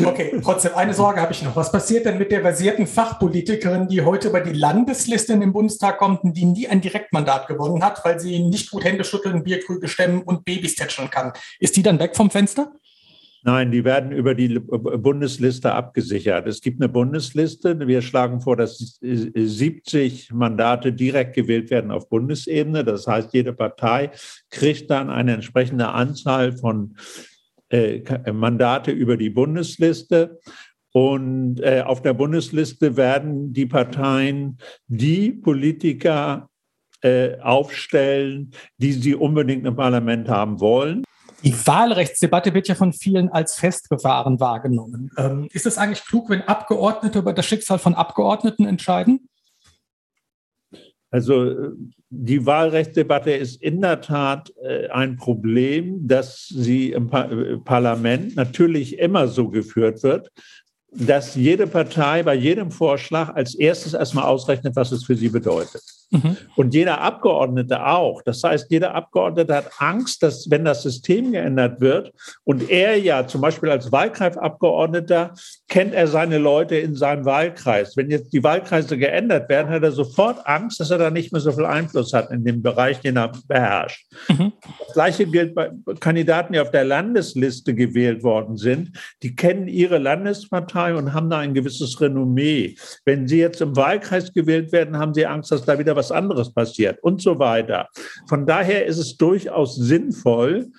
Okay, 0.05 0.40
trotzdem 0.42 0.75
eine 0.75 0.94
Sorge 0.94 1.20
habe 1.20 1.33
ich 1.33 1.42
noch. 1.42 1.57
Was 1.57 1.72
passiert 1.72 2.07
denn 2.07 2.18
mit 2.18 2.31
der 2.31 2.42
versierten 2.42 2.87
Fachpolitikerin, 2.87 3.88
die 3.88 4.03
heute 4.03 4.29
über 4.29 4.40
die 4.40 4.53
Landesliste 4.53 5.33
in 5.33 5.40
den 5.40 5.53
Bundestag 5.53 5.98
kommt 5.98 6.25
und 6.25 6.37
die 6.37 6.44
nie 6.44 6.68
ein 6.68 6.81
Direktmandat 6.81 7.46
gewonnen 7.46 7.85
hat, 7.85 8.05
weil 8.05 8.20
sie 8.20 8.40
nicht 8.40 8.70
gut 8.70 8.85
Hände 8.85 9.05
schütteln, 9.05 9.44
Bierkrüge 9.44 9.88
stemmen 9.88 10.22
und 10.22 10.44
Babys 10.44 10.75
tätscheln 10.75 11.11
kann? 11.11 11.33
Ist 11.59 11.77
die 11.77 11.83
dann 11.83 11.98
weg 11.98 12.16
vom 12.16 12.31
Fenster? 12.31 12.72
Nein, 13.44 13.72
die 13.72 13.85
werden 13.85 14.12
über 14.12 14.37
die 14.37 14.61
Bundesliste 14.61 15.72
abgesichert. 15.72 16.46
Es 16.46 16.61
gibt 16.61 16.81
eine 16.81 16.88
Bundesliste. 16.88 17.88
Wir 17.88 18.00
schlagen 18.00 18.40
vor, 18.40 18.57
dass 18.57 18.98
70 19.00 20.33
Mandate 20.33 20.92
direkt 20.92 21.35
gewählt 21.35 21.70
werden 21.70 21.90
auf 21.90 22.09
Bundesebene. 22.09 22.85
Das 22.85 23.09
heißt, 23.09 23.35
jede 23.35 23.52
Partei 23.52 24.12
kriegt 24.50 24.90
dann 24.90 25.11
eine 25.11 25.35
entsprechende 25.35 25.88
Anzahl 25.88 26.52
von 26.52 26.96
äh, 27.70 28.02
Mandate 28.33 28.92
über 28.92 29.16
die 29.16 29.31
Bundesliste. 29.31 30.38
Und 30.92 31.61
äh, 31.62 31.83
auf 31.85 32.00
der 32.00 32.12
Bundesliste 32.12 32.96
werden 32.96 33.52
die 33.52 33.66
Parteien 33.66 34.59
die 34.87 35.33
Politiker 35.33 36.48
äh, 37.00 37.40
aufstellen, 37.40 38.52
die 38.76 38.92
sie 38.92 39.16
unbedingt 39.16 39.66
im 39.66 39.74
Parlament 39.74 40.28
haben 40.28 40.61
wollen. 40.61 41.02
Die 41.42 41.66
Wahlrechtsdebatte 41.66 42.55
wird 42.55 42.68
ja 42.68 42.74
von 42.74 42.92
vielen 42.92 43.28
als 43.28 43.57
festgefahren 43.57 44.38
wahrgenommen. 44.38 45.11
Ähm, 45.16 45.48
ist 45.52 45.66
es 45.66 45.78
eigentlich 45.78 46.05
klug, 46.05 46.31
wenn 46.31 46.42
Abgeordnete 46.42 47.18
über 47.18 47.33
das 47.33 47.46
Schicksal 47.46 47.78
von 47.78 47.94
Abgeordneten 47.94 48.66
entscheiden? 48.66 49.28
Also 51.11 51.72
die 52.09 52.46
Wahlrechtsdebatte 52.46 53.33
ist 53.33 53.61
in 53.62 53.83
der 53.83 54.00
Tat 54.00 54.52
äh, 54.62 54.88
ein 54.88 55.16
Problem, 55.16 56.07
dass 56.07 56.46
sie 56.48 56.92
im 56.92 57.12
äh, 57.12 57.59
Parlament 57.59 58.35
natürlich 58.35 58.98
immer 58.98 59.28
so 59.28 59.48
geführt 59.48 60.02
wird, 60.02 60.31
dass 60.90 61.35
jede 61.35 61.66
Partei 61.66 62.22
bei 62.22 62.35
jedem 62.35 62.70
Vorschlag 62.70 63.35
als 63.35 63.55
erstes 63.55 63.94
erstmal 63.94 64.24
ausrechnet, 64.24 64.74
was 64.76 64.92
es 64.92 65.05
für 65.05 65.16
sie 65.16 65.28
bedeutet. 65.28 65.83
Mhm. 66.12 66.37
Und 66.57 66.75
jeder 66.75 67.01
Abgeordnete 67.01 67.87
auch. 67.87 68.20
Das 68.22 68.44
heißt, 68.44 68.70
jeder 68.70 68.94
Abgeordnete 68.94 69.55
hat 69.55 69.70
Angst, 69.79 70.22
dass 70.22 70.51
wenn 70.51 70.64
das 70.64 70.83
System 70.83 71.33
geändert 71.33 71.81
wird 71.81 72.12
und 72.44 72.68
er 72.68 72.98
ja 72.98 73.27
zum 73.27 73.40
Beispiel 73.40 73.70
als 73.70 73.90
Wahlkreisabgeordneter 73.90 75.35
kennt 75.68 75.94
er 75.94 76.07
seine 76.07 76.37
Leute 76.37 76.77
in 76.77 76.94
seinem 76.94 77.25
Wahlkreis. 77.25 77.96
Wenn 77.96 78.11
jetzt 78.11 78.33
die 78.35 78.44
Wahlkreise 78.44 78.98
geändert 78.98 79.48
werden, 79.48 79.70
hat 79.70 79.83
er 79.83 79.92
sofort 79.92 80.46
Angst, 80.46 80.81
dass 80.81 80.90
er 80.90 80.98
da 80.98 81.11
nicht 81.11 81.33
mehr 81.33 81.40
so 81.40 81.51
viel 81.51 81.64
Einfluss 81.64 82.12
hat 82.12 82.31
in 82.31 82.44
dem 82.44 82.62
Bereich, 82.62 83.01
den 83.01 83.16
er 83.16 83.33
beherrscht. 83.48 84.07
Mhm. 84.29 84.53
Das 84.61 84.92
Gleiche 84.92 85.27
gilt 85.27 85.55
bei 85.55 85.70
Kandidaten, 85.98 86.53
die 86.53 86.61
auf 86.61 86.70
der 86.70 86.85
Landesliste 86.85 87.75
gewählt 87.75 88.22
worden 88.22 88.59
sind. 88.59 88.98
Die 89.22 89.35
kennen 89.35 89.66
ihre 89.66 89.96
Landespartei 89.96 90.94
und 90.94 91.14
haben 91.14 91.31
da 91.31 91.38
ein 91.38 91.55
gewisses 91.55 91.98
Renommee. 92.03 92.77
Wenn 93.07 93.27
sie 93.27 93.38
jetzt 93.38 93.62
im 93.62 93.75
Wahlkreis 93.75 94.35
gewählt 94.35 94.72
werden, 94.72 94.98
haben 94.98 95.14
sie 95.14 95.27
Angst, 95.27 95.53
dass 95.53 95.64
da 95.64 95.79
wieder 95.79 95.96
was 95.96 96.02
was 96.03 96.12
anderes 96.12 96.53
passiert 96.53 96.99
und 97.03 97.23
so 97.23 97.38
weiter. 97.38 97.88
Von 98.29 98.45
daher 98.45 98.87
ist 98.87 98.99
es 98.99 99.17
durchaus 99.17 99.77
sinnvoll, 99.77 100.71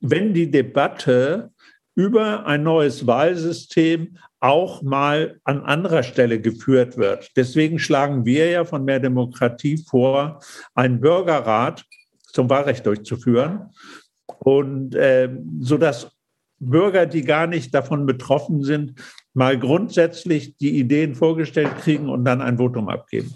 wenn 0.00 0.32
die 0.34 0.50
Debatte 0.50 1.50
über 1.96 2.46
ein 2.46 2.62
neues 2.62 3.08
Wahlsystem 3.08 4.16
auch 4.38 4.82
mal 4.82 5.40
an 5.42 5.64
anderer 5.64 6.04
Stelle 6.04 6.40
geführt 6.40 6.96
wird. 6.96 7.30
Deswegen 7.36 7.80
schlagen 7.80 8.24
wir 8.24 8.48
ja 8.48 8.64
von 8.64 8.84
mehr 8.84 9.00
Demokratie 9.00 9.78
vor, 9.78 10.40
einen 10.76 11.00
Bürgerrat 11.00 11.84
zum 12.32 12.48
Wahlrecht 12.48 12.86
durchzuführen 12.86 13.70
und 14.38 14.94
äh, 14.94 15.28
so 15.60 15.76
dass 15.76 16.12
Bürger, 16.60 17.06
die 17.06 17.22
gar 17.22 17.48
nicht 17.48 17.74
davon 17.74 18.06
betroffen 18.06 18.62
sind, 18.62 18.94
mal 19.34 19.58
grundsätzlich 19.58 20.56
die 20.56 20.78
Ideen 20.78 21.14
vorgestellt 21.16 21.76
kriegen 21.78 22.08
und 22.08 22.24
dann 22.24 22.40
ein 22.40 22.58
Votum 22.58 22.88
abgeben. 22.88 23.34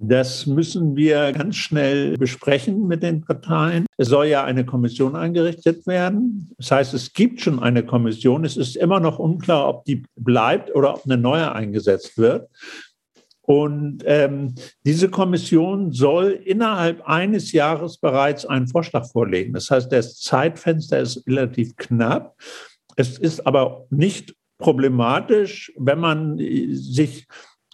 Das 0.00 0.46
müssen 0.46 0.94
wir 0.94 1.32
ganz 1.32 1.56
schnell 1.56 2.16
besprechen 2.16 2.86
mit 2.86 3.02
den 3.02 3.22
Parteien. 3.22 3.84
Es 3.96 4.08
soll 4.08 4.26
ja 4.26 4.44
eine 4.44 4.64
Kommission 4.64 5.16
eingerichtet 5.16 5.88
werden. 5.88 6.52
Das 6.56 6.70
heißt, 6.70 6.94
es 6.94 7.12
gibt 7.12 7.40
schon 7.40 7.58
eine 7.58 7.84
Kommission. 7.84 8.44
Es 8.44 8.56
ist 8.56 8.76
immer 8.76 9.00
noch 9.00 9.18
unklar, 9.18 9.68
ob 9.68 9.84
die 9.86 10.04
bleibt 10.14 10.72
oder 10.74 10.94
ob 10.94 11.04
eine 11.04 11.16
neue 11.16 11.52
eingesetzt 11.52 12.16
wird. 12.16 12.48
Und 13.42 14.04
ähm, 14.06 14.54
diese 14.84 15.08
Kommission 15.08 15.90
soll 15.90 16.30
innerhalb 16.44 17.02
eines 17.08 17.50
Jahres 17.50 17.98
bereits 17.98 18.46
einen 18.46 18.68
Vorschlag 18.68 19.06
vorlegen. 19.06 19.54
Das 19.54 19.68
heißt, 19.70 19.90
das 19.90 20.20
Zeitfenster 20.20 21.00
ist 21.00 21.26
relativ 21.26 21.74
knapp. 21.76 22.36
Es 22.94 23.18
ist 23.18 23.46
aber 23.46 23.86
nicht 23.90 24.34
problematisch, 24.58 25.72
wenn 25.76 25.98
man 25.98 26.38
sich 26.38 27.26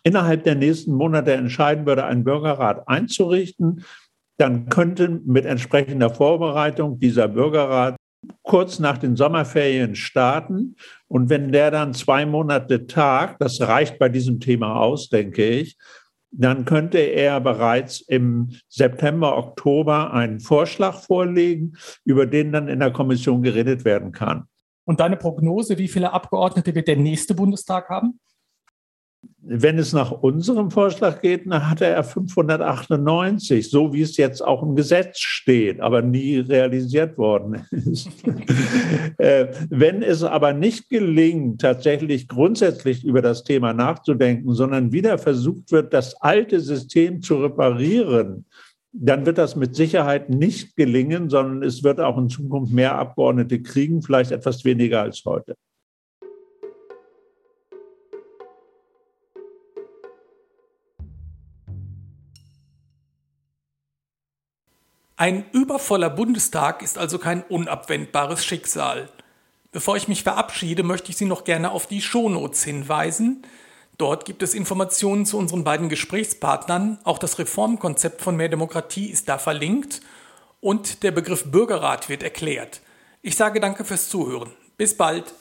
innerhalb 0.04 0.44
der 0.44 0.54
nächsten 0.54 0.92
Monate 0.92 1.32
entscheiden 1.32 1.86
würde, 1.86 2.04
einen 2.04 2.22
Bürgerrat 2.22 2.86
einzurichten, 2.86 3.84
dann 4.36 4.68
könnte 4.68 5.08
mit 5.08 5.46
entsprechender 5.46 6.10
Vorbereitung 6.10 6.98
dieser 6.98 7.28
Bürgerrat 7.28 7.96
kurz 8.42 8.78
nach 8.78 8.98
den 8.98 9.16
Sommerferien 9.16 9.94
starten. 9.94 10.76
Und 11.08 11.30
wenn 11.30 11.52
der 11.52 11.70
dann 11.70 11.94
zwei 11.94 12.26
Monate 12.26 12.86
tagt, 12.86 13.40
das 13.40 13.60
reicht 13.60 13.98
bei 13.98 14.08
diesem 14.08 14.40
Thema 14.40 14.76
aus, 14.76 15.08
denke 15.08 15.46
ich, 15.48 15.76
dann 16.36 16.64
könnte 16.64 16.98
er 16.98 17.40
bereits 17.40 18.00
im 18.00 18.50
September, 18.68 19.38
Oktober 19.38 20.12
einen 20.12 20.40
Vorschlag 20.40 21.00
vorlegen, 21.00 21.76
über 22.04 22.26
den 22.26 22.50
dann 22.50 22.68
in 22.68 22.80
der 22.80 22.92
Kommission 22.92 23.42
geredet 23.42 23.84
werden 23.84 24.10
kann. 24.10 24.44
Und 24.84 25.00
deine 25.00 25.16
Prognose, 25.16 25.78
wie 25.78 25.88
viele 25.88 26.12
Abgeordnete 26.12 26.74
wird 26.74 26.88
der 26.88 26.96
nächste 26.96 27.34
Bundestag 27.34 27.88
haben? 27.88 28.18
Wenn 29.46 29.78
es 29.78 29.92
nach 29.92 30.10
unserem 30.10 30.70
Vorschlag 30.70 31.20
geht, 31.20 31.46
dann 31.46 31.68
hatte 31.68 31.84
er 31.84 32.02
598, 32.02 33.70
so 33.70 33.92
wie 33.92 34.00
es 34.00 34.16
jetzt 34.16 34.42
auch 34.42 34.62
im 34.62 34.74
Gesetz 34.74 35.18
steht, 35.18 35.80
aber 35.80 36.00
nie 36.00 36.38
realisiert 36.38 37.18
worden 37.18 37.66
ist. 37.70 38.08
Äh, 39.18 39.48
wenn 39.70 40.02
es 40.02 40.24
aber 40.24 40.52
nicht 40.52 40.88
gelingt, 40.88 41.60
tatsächlich 41.60 42.26
grundsätzlich 42.26 43.04
über 43.04 43.22
das 43.22 43.44
Thema 43.44 43.72
nachzudenken, 43.72 44.52
sondern 44.54 44.92
wieder 44.92 45.18
versucht 45.18 45.70
wird, 45.70 45.94
das 45.94 46.20
alte 46.20 46.58
System 46.60 47.22
zu 47.22 47.36
reparieren, 47.36 48.44
dann 48.92 49.26
wird 49.26 49.38
das 49.38 49.56
mit 49.56 49.74
Sicherheit 49.74 50.30
nicht 50.30 50.76
gelingen, 50.76 51.28
sondern 51.28 51.62
es 51.62 51.82
wird 51.82 52.00
auch 52.00 52.16
in 52.18 52.28
Zukunft 52.28 52.72
mehr 52.72 52.96
Abgeordnete 52.96 53.60
kriegen, 53.60 54.02
vielleicht 54.02 54.30
etwas 54.30 54.64
weniger 54.64 55.02
als 55.02 55.22
heute. 55.24 55.56
Ein 65.24 65.46
übervoller 65.52 66.10
Bundestag 66.10 66.82
ist 66.82 66.98
also 66.98 67.18
kein 67.18 67.44
unabwendbares 67.44 68.44
Schicksal. 68.44 69.08
Bevor 69.72 69.96
ich 69.96 70.06
mich 70.06 70.22
verabschiede, 70.22 70.82
möchte 70.82 71.10
ich 71.10 71.16
Sie 71.16 71.24
noch 71.24 71.44
gerne 71.44 71.70
auf 71.70 71.86
die 71.86 72.02
Shownotes 72.02 72.62
hinweisen. 72.62 73.46
Dort 73.96 74.26
gibt 74.26 74.42
es 74.42 74.52
Informationen 74.52 75.24
zu 75.24 75.38
unseren 75.38 75.64
beiden 75.64 75.88
Gesprächspartnern. 75.88 76.98
Auch 77.04 77.16
das 77.16 77.38
Reformkonzept 77.38 78.20
von 78.20 78.36
Mehr 78.36 78.50
Demokratie 78.50 79.06
ist 79.06 79.30
da 79.30 79.38
verlinkt 79.38 80.02
und 80.60 81.02
der 81.02 81.10
Begriff 81.10 81.50
Bürgerrat 81.50 82.10
wird 82.10 82.22
erklärt. 82.22 82.82
Ich 83.22 83.36
sage 83.36 83.60
danke 83.60 83.86
fürs 83.86 84.10
Zuhören. 84.10 84.50
Bis 84.76 84.94
bald. 84.94 85.32